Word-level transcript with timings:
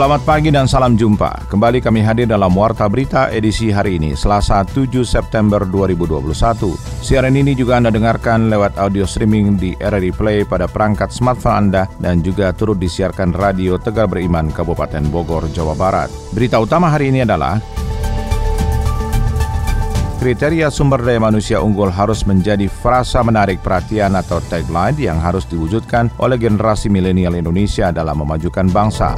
Selamat 0.00 0.24
pagi 0.24 0.48
dan 0.48 0.64
salam 0.64 0.96
jumpa. 0.96 1.44
Kembali 1.52 1.84
kami 1.84 2.00
hadir 2.00 2.24
dalam 2.24 2.56
Warta 2.56 2.88
Berita 2.88 3.28
edisi 3.28 3.68
hari 3.68 4.00
ini, 4.00 4.16
Selasa 4.16 4.64
7 4.64 5.04
September 5.04 5.60
2021. 5.68 6.72
Siaran 7.04 7.36
ini 7.36 7.52
juga 7.52 7.76
Anda 7.76 7.92
dengarkan 7.92 8.48
lewat 8.48 8.80
audio 8.80 9.04
streaming 9.04 9.60
di 9.60 9.76
RRI 9.76 10.16
Play 10.16 10.48
pada 10.48 10.64
perangkat 10.72 11.12
smartphone 11.12 11.68
Anda 11.68 11.84
dan 12.00 12.24
juga 12.24 12.48
turut 12.56 12.80
disiarkan 12.80 13.36
Radio 13.36 13.76
Tegar 13.76 14.08
Beriman 14.08 14.48
Kabupaten 14.48 15.04
Bogor, 15.12 15.52
Jawa 15.52 15.76
Barat. 15.76 16.08
Berita 16.32 16.56
utama 16.56 16.88
hari 16.88 17.12
ini 17.12 17.20
adalah 17.20 17.60
Kriteria 20.16 20.72
sumber 20.72 21.04
daya 21.04 21.20
manusia 21.20 21.60
unggul 21.60 21.92
harus 21.92 22.24
menjadi 22.24 22.72
frasa 22.72 23.20
menarik 23.20 23.60
perhatian 23.60 24.16
atau 24.16 24.40
tagline 24.48 24.96
yang 24.96 25.20
harus 25.20 25.44
diwujudkan 25.44 26.08
oleh 26.16 26.40
generasi 26.40 26.88
milenial 26.88 27.36
Indonesia 27.36 27.92
dalam 27.92 28.24
memajukan 28.24 28.64
bangsa. 28.72 29.12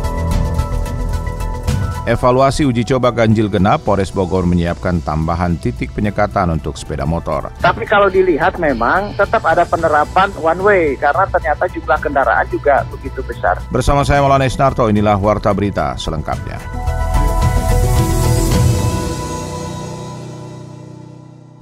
Evaluasi 2.02 2.66
uji 2.66 2.82
coba 2.82 3.14
ganjil 3.14 3.46
genap, 3.46 3.86
Polres 3.86 4.10
Bogor 4.10 4.42
menyiapkan 4.42 4.98
tambahan 5.06 5.54
titik 5.54 5.94
penyekatan 5.94 6.50
untuk 6.50 6.74
sepeda 6.74 7.06
motor. 7.06 7.54
Tapi 7.62 7.86
kalau 7.86 8.10
dilihat 8.10 8.58
memang 8.58 9.14
tetap 9.14 9.46
ada 9.46 9.62
penerapan 9.62 10.34
one 10.42 10.58
way 10.66 10.84
karena 10.98 11.30
ternyata 11.30 11.70
jumlah 11.70 12.02
kendaraan 12.02 12.46
juga 12.50 12.82
begitu 12.90 13.22
besar. 13.22 13.62
Bersama 13.70 14.02
saya 14.02 14.18
Maulana 14.18 14.50
Isnarto, 14.50 14.90
inilah 14.90 15.14
Warta 15.14 15.54
Berita 15.54 15.94
selengkapnya. 15.94 16.90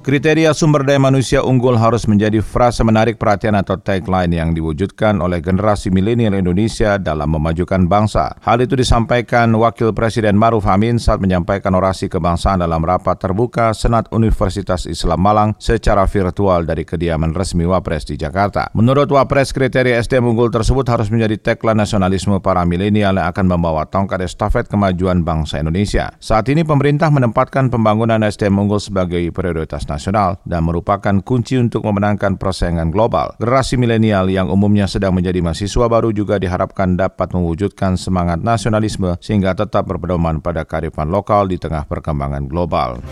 Kriteria 0.01 0.49
sumber 0.57 0.81
daya 0.81 0.97
manusia 0.97 1.45
unggul 1.45 1.77
harus 1.77 2.09
menjadi 2.09 2.41
frasa 2.41 2.81
menarik 2.81 3.21
perhatian 3.21 3.53
atau 3.53 3.77
tagline 3.77 4.33
yang 4.33 4.49
diwujudkan 4.57 5.21
oleh 5.21 5.45
generasi 5.45 5.93
milenial 5.93 6.33
Indonesia 6.33 6.97
dalam 6.97 7.29
memajukan 7.29 7.85
bangsa. 7.85 8.33
Hal 8.41 8.65
itu 8.65 8.73
disampaikan 8.73 9.53
Wakil 9.53 9.93
Presiden 9.93 10.41
Maruf 10.41 10.65
Amin 10.65 10.97
saat 10.97 11.21
menyampaikan 11.21 11.77
orasi 11.77 12.09
kebangsaan 12.09 12.65
dalam 12.65 12.81
rapat 12.81 13.21
terbuka 13.21 13.77
Senat 13.77 14.09
Universitas 14.09 14.89
Islam 14.89 15.21
Malang 15.21 15.53
secara 15.61 16.09
virtual 16.09 16.65
dari 16.65 16.81
kediaman 16.81 17.37
resmi 17.37 17.69
Wapres 17.69 18.09
di 18.09 18.17
Jakarta. 18.17 18.73
Menurut 18.73 19.05
Wapres, 19.13 19.53
kriteria 19.53 20.01
SDM 20.01 20.33
unggul 20.33 20.49
tersebut 20.49 20.89
harus 20.89 21.13
menjadi 21.13 21.37
tagline 21.37 21.77
nasionalisme 21.77 22.41
para 22.41 22.65
milenial 22.65 23.21
yang 23.21 23.29
akan 23.29 23.45
membawa 23.45 23.85
tongkat 23.85 24.25
estafet 24.25 24.65
kemajuan 24.65 25.21
bangsa 25.21 25.61
Indonesia. 25.61 26.09
Saat 26.17 26.49
ini 26.49 26.65
pemerintah 26.65 27.13
menempatkan 27.13 27.69
pembangunan 27.69 28.17
SDM 28.25 28.65
unggul 28.65 28.81
sebagai 28.81 29.21
prioritas 29.29 29.90
nasional 29.91 30.39
dan 30.47 30.63
merupakan 30.63 31.19
kunci 31.19 31.59
untuk 31.59 31.83
memenangkan 31.83 32.39
persaingan 32.39 32.87
global. 32.87 33.35
Generasi 33.43 33.75
milenial 33.75 34.31
yang 34.31 34.47
umumnya 34.47 34.87
sedang 34.87 35.11
menjadi 35.11 35.43
mahasiswa 35.43 35.91
baru 35.91 36.15
juga 36.15 36.39
diharapkan 36.39 36.95
dapat 36.95 37.35
mewujudkan 37.35 37.99
semangat 37.99 38.39
nasionalisme 38.39 39.19
sehingga 39.19 39.51
tetap 39.51 39.83
berpedoman 39.91 40.39
pada 40.39 40.63
kearifan 40.63 41.11
lokal 41.11 41.51
di 41.51 41.59
tengah 41.59 41.83
perkembangan 41.83 42.47
global. 42.47 43.03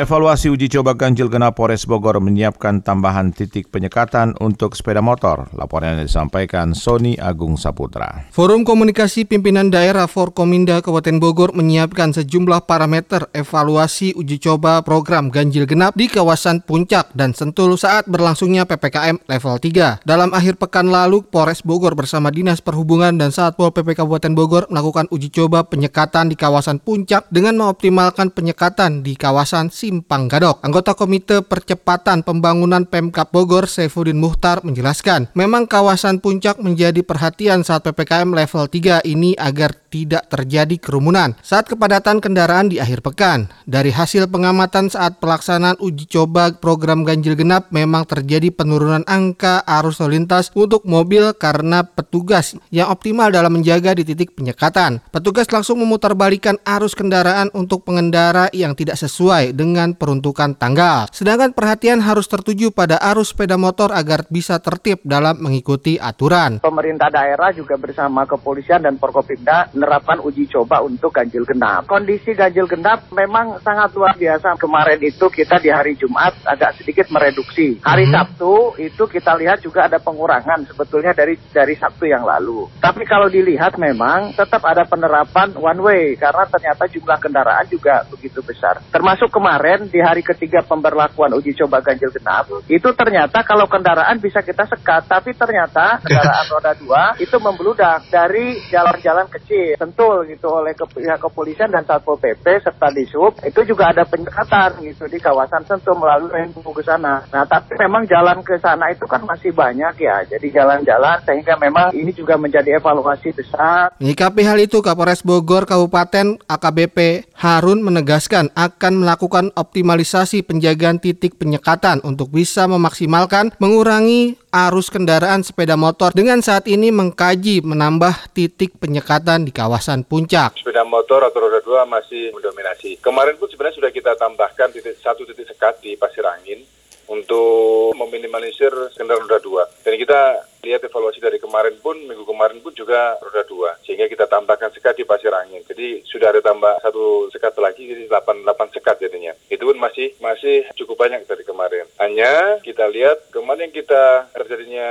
Evaluasi 0.00 0.48
uji 0.48 0.72
coba 0.72 0.96
ganjil 0.96 1.28
genap 1.28 1.60
Polres 1.60 1.84
Bogor 1.84 2.24
menyiapkan 2.24 2.80
tambahan 2.80 3.36
titik 3.36 3.68
penyekatan 3.68 4.32
untuk 4.40 4.72
sepeda 4.72 5.04
motor. 5.04 5.52
Laporan 5.52 6.00
yang 6.00 6.08
disampaikan 6.08 6.72
Sony 6.72 7.20
Agung 7.20 7.60
Saputra. 7.60 8.24
Forum 8.32 8.64
Komunikasi 8.64 9.28
Pimpinan 9.28 9.68
Daerah 9.68 10.08
Forkominda 10.08 10.80
Kabupaten 10.80 11.20
Bogor 11.20 11.52
menyiapkan 11.52 12.16
sejumlah 12.16 12.64
parameter 12.64 13.28
evaluasi 13.36 14.16
uji 14.16 14.40
coba 14.40 14.80
program 14.80 15.28
ganjil 15.28 15.68
genap 15.68 15.92
di 15.92 16.08
kawasan 16.08 16.64
Puncak 16.64 17.12
dan 17.12 17.36
Sentul 17.36 17.76
saat 17.76 18.08
berlangsungnya 18.08 18.64
PPKM 18.64 19.28
level 19.28 19.54
3. 19.60 20.00
Dalam 20.08 20.32
akhir 20.32 20.56
pekan 20.56 20.88
lalu, 20.88 21.28
Polres 21.28 21.60
Bogor 21.60 21.92
bersama 21.92 22.32
Dinas 22.32 22.64
Perhubungan 22.64 23.20
dan 23.20 23.36
Satpol 23.36 23.68
PP 23.76 24.00
Kabupaten 24.00 24.32
Bogor 24.32 24.64
melakukan 24.72 25.12
uji 25.12 25.28
coba 25.28 25.68
penyekatan 25.68 26.32
di 26.32 26.40
kawasan 26.40 26.80
Puncak 26.80 27.28
dengan 27.28 27.60
mengoptimalkan 27.60 28.32
penyekatan 28.32 29.04
di 29.04 29.12
kawasan 29.12 29.68
Simpang 29.90 30.30
Gadok. 30.30 30.62
Anggota 30.62 30.94
Komite 30.94 31.42
Percepatan 31.42 32.22
Pembangunan 32.22 32.86
Pemkap 32.86 33.34
Bogor, 33.34 33.66
Saifuddin 33.66 34.22
Muhtar, 34.22 34.62
menjelaskan, 34.62 35.34
memang 35.34 35.66
kawasan 35.66 36.22
puncak 36.22 36.62
menjadi 36.62 37.02
perhatian 37.02 37.66
saat 37.66 37.82
PPKM 37.82 38.30
level 38.30 38.70
3 38.70 39.02
ini 39.02 39.34
agar 39.34 39.79
tidak 39.90 40.30
terjadi 40.30 40.78
kerumunan 40.78 41.34
saat 41.42 41.66
kepadatan 41.66 42.22
kendaraan 42.22 42.70
di 42.70 42.78
akhir 42.78 43.02
pekan. 43.02 43.50
Dari 43.66 43.90
hasil 43.90 44.30
pengamatan 44.30 44.86
saat 44.86 45.18
pelaksanaan 45.18 45.82
uji 45.82 46.06
coba 46.06 46.54
program 46.54 47.02
ganjil 47.02 47.34
genap 47.34 47.74
memang 47.74 48.06
terjadi 48.06 48.54
penurunan 48.54 49.02
angka 49.10 49.66
arus 49.66 49.98
lalu 49.98 50.22
lintas 50.22 50.54
untuk 50.54 50.86
mobil 50.86 51.34
karena 51.34 51.82
petugas 51.82 52.54
yang 52.70 52.86
optimal 52.94 53.34
dalam 53.34 53.58
menjaga 53.58 53.98
di 53.98 54.06
titik 54.06 54.38
penyekatan. 54.38 55.02
Petugas 55.10 55.50
langsung 55.50 55.82
memutarbalikan 55.82 56.54
arus 56.62 56.94
kendaraan 56.94 57.50
untuk 57.50 57.82
pengendara 57.82 58.46
yang 58.54 58.78
tidak 58.78 58.94
sesuai 58.94 59.58
dengan 59.58 59.98
peruntukan 59.98 60.54
tanggal. 60.54 61.10
Sedangkan 61.10 61.50
perhatian 61.50 61.98
harus 61.98 62.30
tertuju 62.30 62.70
pada 62.70 62.94
arus 63.10 63.34
sepeda 63.34 63.56
motor 63.56 63.90
agar 63.96 64.28
bisa 64.28 64.60
tertib 64.60 65.00
dalam 65.06 65.40
mengikuti 65.40 65.96
aturan. 65.96 66.60
Pemerintah 66.60 67.08
daerah 67.08 67.54
juga 67.56 67.80
bersama 67.80 68.28
kepolisian 68.28 68.84
dan 68.84 69.00
Forkopimda 69.00 69.72
menerapkan 69.80 70.20
uji 70.20 70.44
coba 70.52 70.84
untuk 70.84 71.08
ganjil 71.08 71.48
genap. 71.48 71.88
Kondisi 71.88 72.36
ganjil 72.36 72.68
genap 72.68 73.08
memang 73.16 73.56
sangat 73.64 73.96
luar 73.96 74.12
biasa. 74.12 74.60
Kemarin 74.60 75.00
itu 75.00 75.24
kita 75.32 75.56
di 75.56 75.72
hari 75.72 75.96
Jumat 75.96 76.36
agak 76.44 76.76
sedikit 76.76 77.08
mereduksi. 77.08 77.80
Hari 77.80 78.04
hmm. 78.04 78.12
Sabtu 78.12 78.76
itu 78.76 79.08
kita 79.08 79.32
lihat 79.40 79.64
juga 79.64 79.88
ada 79.88 79.96
pengurangan 79.96 80.68
sebetulnya 80.68 81.16
dari 81.16 81.40
dari 81.48 81.72
Sabtu 81.80 82.04
yang 82.04 82.28
lalu. 82.28 82.68
Tapi 82.76 83.08
kalau 83.08 83.32
dilihat 83.32 83.80
memang 83.80 84.36
tetap 84.36 84.60
ada 84.68 84.84
penerapan 84.84 85.56
one 85.56 85.80
way 85.80 86.04
karena 86.20 86.44
ternyata 86.44 86.84
jumlah 86.92 87.16
kendaraan 87.16 87.64
juga 87.72 88.04
begitu 88.12 88.44
besar. 88.44 88.84
Termasuk 88.92 89.32
kemarin 89.32 89.88
di 89.88 90.04
hari 90.04 90.20
ketiga 90.20 90.60
pemberlakuan 90.60 91.32
uji 91.32 91.56
coba 91.56 91.80
ganjil 91.80 92.12
genap 92.12 92.50
itu 92.66 92.88
ternyata 92.92 93.46
kalau 93.46 93.70
kendaraan 93.70 94.18
bisa 94.18 94.42
kita 94.42 94.66
sekat 94.66 95.06
tapi 95.06 95.32
ternyata 95.32 95.96
kendaraan 96.04 96.46
roda 96.50 96.72
dua 96.74 97.02
itu 97.22 97.36
membludak 97.38 98.10
dari 98.10 98.58
jalan-jalan 98.68 99.30
kecil 99.30 99.69
Sentul 99.76 100.26
gitu 100.26 100.50
oleh 100.50 100.72
ke, 100.72 100.86
pihak 100.88 101.20
kepolisian 101.20 101.70
dan 101.70 101.84
Satpol 101.84 102.18
PP 102.18 102.64
serta 102.64 102.88
Disub 102.90 103.36
itu 103.44 103.60
juga 103.68 103.92
ada 103.92 104.02
penyekatan 104.08 104.80
gitu 104.82 105.04
di 105.06 105.20
kawasan 105.20 105.62
Sentul 105.68 105.98
melalui 106.00 106.32
Rembu 106.32 106.72
ke 106.72 106.82
sana. 106.82 107.22
Nah 107.28 107.44
tapi 107.44 107.76
memang 107.76 108.08
jalan 108.08 108.40
ke 108.40 108.56
sana 108.58 108.88
itu 108.88 109.04
kan 109.04 109.22
masih 109.28 109.52
banyak 109.52 109.94
ya. 110.00 110.24
Jadi 110.24 110.48
jalan-jalan 110.50 111.20
sehingga 111.28 111.54
memang 111.60 111.92
ini 111.92 112.10
juga 112.16 112.40
menjadi 112.40 112.80
evaluasi 112.80 113.36
besar. 113.36 113.92
Menyikapi 114.00 114.42
hal 114.48 114.58
itu 114.58 114.80
Kapolres 114.80 115.20
Bogor 115.20 115.68
Kabupaten 115.68 116.40
AKBP 116.48 117.28
Harun 117.36 117.84
menegaskan 117.84 118.48
akan 118.56 119.04
melakukan 119.04 119.52
optimalisasi 119.52 120.42
penjagaan 120.48 120.96
titik 120.96 121.36
penyekatan 121.36 122.00
untuk 122.00 122.32
bisa 122.32 122.64
memaksimalkan 122.64 123.52
mengurangi 123.60 124.39
arus 124.50 124.90
kendaraan 124.90 125.46
sepeda 125.46 125.78
motor 125.78 126.10
dengan 126.10 126.42
saat 126.42 126.66
ini 126.66 126.90
mengkaji 126.90 127.62
menambah 127.62 128.34
titik 128.34 128.74
penyekatan 128.82 129.46
di 129.46 129.54
kawasan 129.54 130.02
puncak. 130.02 130.58
Sepeda 130.58 130.82
motor 130.82 131.22
atau 131.22 131.38
roda 131.46 131.62
dua 131.62 131.86
masih 131.86 132.34
mendominasi. 132.34 132.98
Kemarin 132.98 133.38
pun 133.38 133.46
sebenarnya 133.46 133.78
sudah 133.78 133.90
kita 133.94 134.18
tambahkan 134.18 134.74
titik 134.74 134.98
satu 134.98 135.22
titik 135.22 135.46
sekat 135.46 135.78
di 135.78 135.94
Pasir 135.94 136.26
Angin 136.26 136.79
untuk 137.10 137.90
meminimalisir 137.98 138.70
kendaraan 138.94 139.26
roda 139.26 139.42
dua. 139.42 139.62
Dan 139.82 139.98
kita 139.98 140.46
lihat 140.62 140.86
evaluasi 140.86 141.18
dari 141.18 141.42
kemarin 141.42 141.74
pun, 141.82 141.98
minggu 142.06 142.22
kemarin 142.22 142.62
pun 142.62 142.70
juga 142.70 143.18
roda 143.18 143.42
dua. 143.50 143.74
Sehingga 143.82 144.06
kita 144.06 144.30
tambahkan 144.30 144.70
sekat 144.70 144.94
di 144.94 145.04
pasir 145.04 145.34
angin. 145.34 145.66
Jadi 145.66 146.06
sudah 146.06 146.30
ada 146.30 146.40
tambah 146.40 146.78
satu 146.78 147.26
sekat 147.34 147.58
lagi, 147.58 147.90
jadi 147.90 148.06
8, 148.06 148.46
8 148.46 148.74
sekat 148.78 148.96
jadinya. 149.02 149.34
Itu 149.50 149.66
pun 149.66 149.82
masih 149.82 150.14
masih 150.22 150.70
cukup 150.78 151.02
banyak 151.02 151.26
dari 151.26 151.42
kemarin. 151.42 151.84
Hanya 151.98 152.62
kita 152.62 152.86
lihat 152.86 153.34
kemarin 153.34 153.74
kita 153.74 154.30
terjadinya 154.30 154.88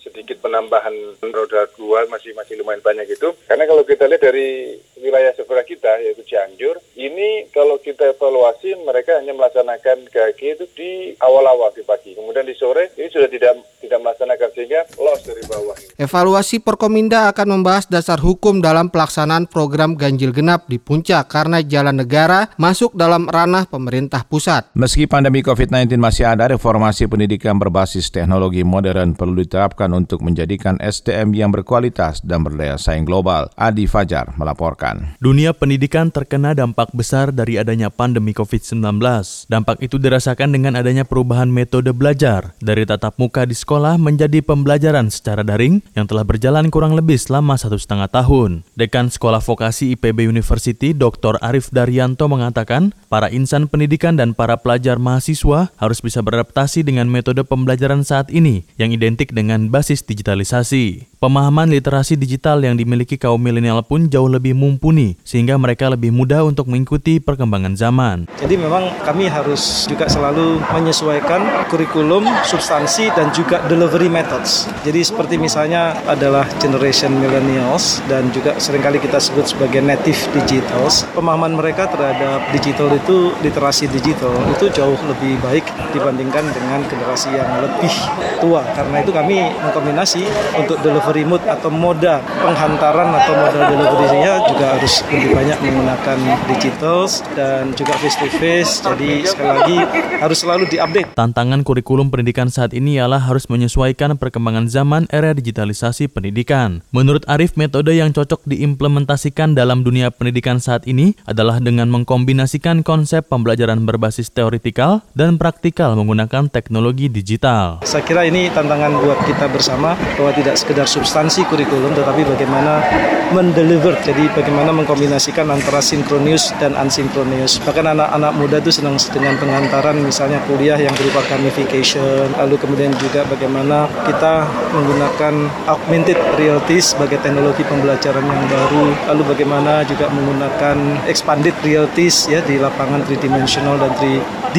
sedikit 0.00 0.40
penambahan 0.40 0.96
roda 1.20 1.68
dua 1.76 2.08
masih 2.08 2.32
masih 2.32 2.56
lumayan 2.58 2.80
banyak 2.80 3.06
itu 3.06 3.36
karena 3.44 3.68
kalau 3.68 3.84
kita 3.84 4.08
lihat 4.08 4.22
dari 4.24 4.80
wilayah 4.96 5.32
sebelah 5.36 5.62
kita 5.62 6.00
yaitu 6.00 6.24
Cianjur 6.24 6.80
ini 6.96 7.52
kalau 7.52 7.69
kita 8.00 8.16
evaluasi 8.16 8.80
mereka 8.80 9.20
hanya 9.20 9.36
melaksanakan 9.36 10.08
kaki 10.08 10.56
itu 10.56 10.64
di 10.72 10.90
awal-awal 11.20 11.68
di 11.76 11.84
pagi. 11.84 12.16
Kemudian 12.16 12.48
di 12.48 12.56
sore 12.56 12.96
ini 12.96 13.12
sudah 13.12 13.28
tidak 13.28 13.60
tidak 13.76 14.00
melaksanakan 14.00 14.48
sehingga 14.56 14.88
loss 14.96 15.20
dari 15.28 15.44
bawah 15.44 15.76
Evaluasi 16.00 16.64
Porkominda 16.64 17.28
akan 17.28 17.60
membahas 17.60 17.84
dasar 17.84 18.16
hukum 18.24 18.64
dalam 18.64 18.88
pelaksanaan 18.88 19.44
program 19.44 19.92
ganjil 19.92 20.32
genap 20.32 20.64
di 20.64 20.80
puncak 20.80 21.28
karena 21.28 21.60
jalan 21.60 22.00
negara 22.00 22.48
masuk 22.56 22.96
dalam 22.96 23.28
ranah 23.28 23.68
pemerintah 23.68 24.24
pusat. 24.24 24.64
Meski 24.72 25.04
pandemi 25.04 25.44
COVID-19 25.44 26.00
masih 26.00 26.24
ada, 26.24 26.48
reformasi 26.48 27.04
pendidikan 27.04 27.60
berbasis 27.60 28.08
teknologi 28.08 28.64
modern 28.64 29.12
perlu 29.12 29.44
diterapkan 29.44 29.92
untuk 29.92 30.24
menjadikan 30.24 30.80
SDM 30.80 31.36
yang 31.36 31.52
berkualitas 31.52 32.24
dan 32.24 32.48
berdaya 32.48 32.80
saing 32.80 33.04
global. 33.04 33.52
Adi 33.60 33.84
Fajar 33.84 34.32
melaporkan. 34.40 35.20
Dunia 35.20 35.52
pendidikan 35.52 36.08
terkena 36.08 36.56
dampak 36.56 36.96
besar 36.96 37.28
dari 37.28 37.60
adanya 37.60 37.92
pandemi 37.92 38.32
COVID-19. 38.32 39.04
Dampak 39.52 39.84
itu 39.84 40.00
dirasakan 40.00 40.48
dengan 40.48 40.80
adanya 40.80 41.04
perubahan 41.04 41.52
metode 41.52 41.92
belajar 41.92 42.56
dari 42.56 42.88
tatap 42.88 43.20
muka 43.20 43.44
di 43.44 43.52
sekolah 43.52 44.00
menjadi 44.00 44.40
pembelajaran 44.40 45.12
secara 45.12 45.44
daring 45.44 45.90
yang 46.00 46.08
telah 46.08 46.24
berjalan 46.24 46.72
kurang 46.72 46.96
lebih 46.96 47.20
selama 47.20 47.60
satu 47.60 47.76
setengah 47.76 48.08
tahun. 48.08 48.64
Dekan 48.72 49.12
Sekolah 49.12 49.44
Vokasi 49.44 49.92
IPB 49.92 50.24
University, 50.24 50.96
Dr. 50.96 51.36
Arif 51.44 51.68
Daryanto 51.68 52.24
mengatakan, 52.32 52.96
para 53.12 53.28
insan 53.28 53.68
pendidikan 53.68 54.16
dan 54.16 54.32
para 54.32 54.56
pelajar 54.56 54.96
mahasiswa 54.96 55.68
harus 55.76 55.98
bisa 56.00 56.24
beradaptasi 56.24 56.80
dengan 56.80 57.12
metode 57.12 57.44
pembelajaran 57.44 58.00
saat 58.00 58.32
ini 58.32 58.64
yang 58.80 58.96
identik 58.96 59.36
dengan 59.36 59.68
basis 59.68 60.00
digitalisasi. 60.08 61.09
Pemahaman 61.20 61.68
literasi 61.68 62.16
digital 62.16 62.64
yang 62.64 62.80
dimiliki 62.80 63.20
kaum 63.20 63.36
milenial 63.36 63.84
pun 63.84 64.08
jauh 64.08 64.24
lebih 64.24 64.56
mumpuni, 64.56 65.20
sehingga 65.20 65.60
mereka 65.60 65.92
lebih 65.92 66.08
mudah 66.08 66.48
untuk 66.48 66.64
mengikuti 66.64 67.20
perkembangan 67.20 67.76
zaman. 67.76 68.24
Jadi 68.40 68.56
memang 68.56 68.88
kami 69.04 69.28
harus 69.28 69.84
juga 69.84 70.08
selalu 70.08 70.64
menyesuaikan 70.72 71.68
kurikulum, 71.68 72.24
substansi, 72.48 73.12
dan 73.12 73.28
juga 73.36 73.60
delivery 73.68 74.08
methods. 74.08 74.64
Jadi 74.80 75.04
seperti 75.04 75.36
misalnya 75.36 75.92
adalah 76.08 76.48
generation 76.56 77.12
millennials 77.12 78.00
dan 78.08 78.32
juga 78.32 78.56
sering 78.56 78.80
kali 78.80 78.96
kita 78.96 79.20
sebut 79.20 79.44
sebagai 79.44 79.84
native 79.84 80.24
digitals. 80.32 81.04
Pemahaman 81.12 81.52
mereka 81.52 81.84
terhadap 81.92 82.48
digital 82.48 82.88
itu, 82.96 83.36
literasi 83.44 83.92
digital, 83.92 84.32
itu 84.56 84.72
jauh 84.72 84.96
lebih 85.04 85.36
baik 85.44 85.68
dibandingkan 85.92 86.48
dengan 86.48 86.80
generasi 86.88 87.28
yang 87.36 87.60
lebih 87.60 87.92
tua. 88.40 88.64
Karena 88.72 89.04
itu 89.04 89.12
kami 89.12 89.52
mengkombinasi 89.68 90.24
untuk 90.56 90.80
delivery 90.80 91.09
delivery 91.10 91.26
mode 91.26 91.46
atau 91.50 91.70
moda 91.74 92.22
penghantaran 92.22 93.10
atau 93.10 93.32
moda 93.34 93.60
delivery-nya 93.66 94.32
juga 94.46 94.66
harus 94.78 94.94
lebih 95.10 95.30
banyak 95.34 95.58
menggunakan 95.58 96.18
digital 96.46 96.98
dan 97.34 97.74
juga 97.74 97.92
face 97.98 98.16
to 98.16 98.28
face. 98.38 98.72
Jadi 98.86 99.26
sekali 99.26 99.50
lagi 99.50 99.78
harus 100.22 100.38
selalu 100.38 100.64
diupdate. 100.70 101.10
Tantangan 101.18 101.66
kurikulum 101.66 102.14
pendidikan 102.14 102.46
saat 102.46 102.70
ini 102.70 103.02
ialah 103.02 103.18
harus 103.18 103.50
menyesuaikan 103.50 104.14
perkembangan 104.14 104.70
zaman 104.70 105.10
era 105.10 105.34
digitalisasi 105.34 106.06
pendidikan. 106.06 106.86
Menurut 106.94 107.26
Arif, 107.26 107.58
metode 107.58 107.90
yang 107.90 108.14
cocok 108.14 108.46
diimplementasikan 108.46 109.58
dalam 109.58 109.82
dunia 109.82 110.14
pendidikan 110.14 110.62
saat 110.62 110.86
ini 110.86 111.18
adalah 111.26 111.58
dengan 111.58 111.90
mengkombinasikan 111.90 112.86
konsep 112.86 113.26
pembelajaran 113.26 113.82
berbasis 113.82 114.30
teoritikal 114.30 115.02
dan 115.18 115.42
praktikal 115.42 115.98
menggunakan 115.98 116.46
teknologi 116.46 117.10
digital. 117.10 117.82
Saya 117.82 118.06
kira 118.06 118.22
ini 118.28 118.46
tantangan 118.54 118.94
buat 119.02 119.18
kita 119.26 119.50
bersama 119.50 119.98
bahwa 120.14 120.30
tidak 120.36 120.54
sekedar 120.54 120.86
substansi 121.00 121.48
kurikulum 121.48 121.96
tetapi 121.96 122.28
bagaimana 122.28 122.84
mendeliver 123.32 123.96
jadi 124.04 124.28
bagaimana 124.36 124.68
mengkombinasikan 124.68 125.48
antara 125.48 125.80
sinkronius 125.80 126.52
dan 126.60 126.76
unsinkronius 126.76 127.56
bahkan 127.64 127.88
anak-anak 127.88 128.36
muda 128.36 128.60
itu 128.60 128.68
senang 128.68 129.00
dengan 129.08 129.40
pengantaran 129.40 129.96
misalnya 129.96 130.44
kuliah 130.44 130.76
yang 130.76 130.92
berupa 130.92 131.24
gamification 131.24 132.28
lalu 132.36 132.60
kemudian 132.60 132.92
juga 133.00 133.24
bagaimana 133.24 133.88
kita 134.04 134.44
menggunakan 134.76 135.48
augmented 135.72 136.20
reality 136.36 136.84
sebagai 136.84 137.16
teknologi 137.24 137.64
pembelajaran 137.64 138.26
yang 138.26 138.44
baru 138.50 138.84
lalu 139.08 139.22
bagaimana 139.24 139.80
juga 139.88 140.12
menggunakan 140.12 141.08
expanded 141.08 141.56
realities 141.64 142.28
ya 142.28 142.44
di 142.44 142.60
lapangan 142.60 143.00
tridimensional 143.08 143.80
dan 143.80 143.92
3D 143.96 144.58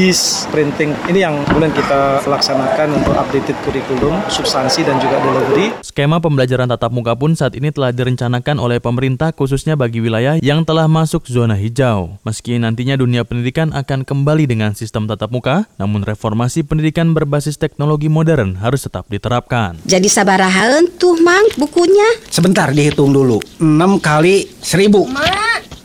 printing. 0.49 0.95
Ini 1.11 1.19
yang 1.27 1.35
kemudian 1.44 1.75
kita 1.75 2.23
laksanakan 2.23 2.95
untuk 2.95 3.11
updated 3.11 3.59
kurikulum 3.67 4.23
substansi 4.31 4.87
dan 4.87 4.95
juga 5.03 5.19
delivery. 5.19 5.75
Skema 5.83 6.23
pembelajaran 6.31 6.72
tatap 6.72 6.95
muka 6.95 7.12
pun 7.19 7.36
saat 7.36 7.60
ini 7.60 7.75
telah 7.75 7.92
direncanakan 7.92 8.56
oleh 8.56 8.80
pemerintah 8.80 9.36
khususnya 9.36 9.75
bagi 9.75 10.00
wilayah 10.00 10.39
yang 10.39 10.63
telah 10.63 10.88
masuk 10.88 11.28
zona 11.28 11.60
hijau. 11.60 12.16
Meski 12.24 12.56
nantinya 12.56 12.95
dunia 12.95 13.28
pendidikan 13.28 13.75
akan 13.75 14.07
kembali 14.07 14.48
dengan 14.48 14.72
sistem 14.72 15.12
tatap 15.12 15.28
muka, 15.28 15.68
namun 15.75 16.07
reformasi 16.07 16.63
pendidikan 16.63 17.12
berbasis 17.12 17.60
teknologi 17.60 18.07
modern 18.07 18.63
harus 18.63 18.88
tetap 18.88 19.12
diterapkan. 19.12 19.83
Jadi 19.83 20.07
sabarahaan 20.07 20.88
tuh 20.95 21.19
mang 21.19 21.44
bukunya? 21.60 22.24
Sebentar 22.31 22.72
dihitung 22.72 23.12
dulu. 23.12 23.44
6 23.60 24.00
kali 24.00 24.48
1000. 24.63 25.40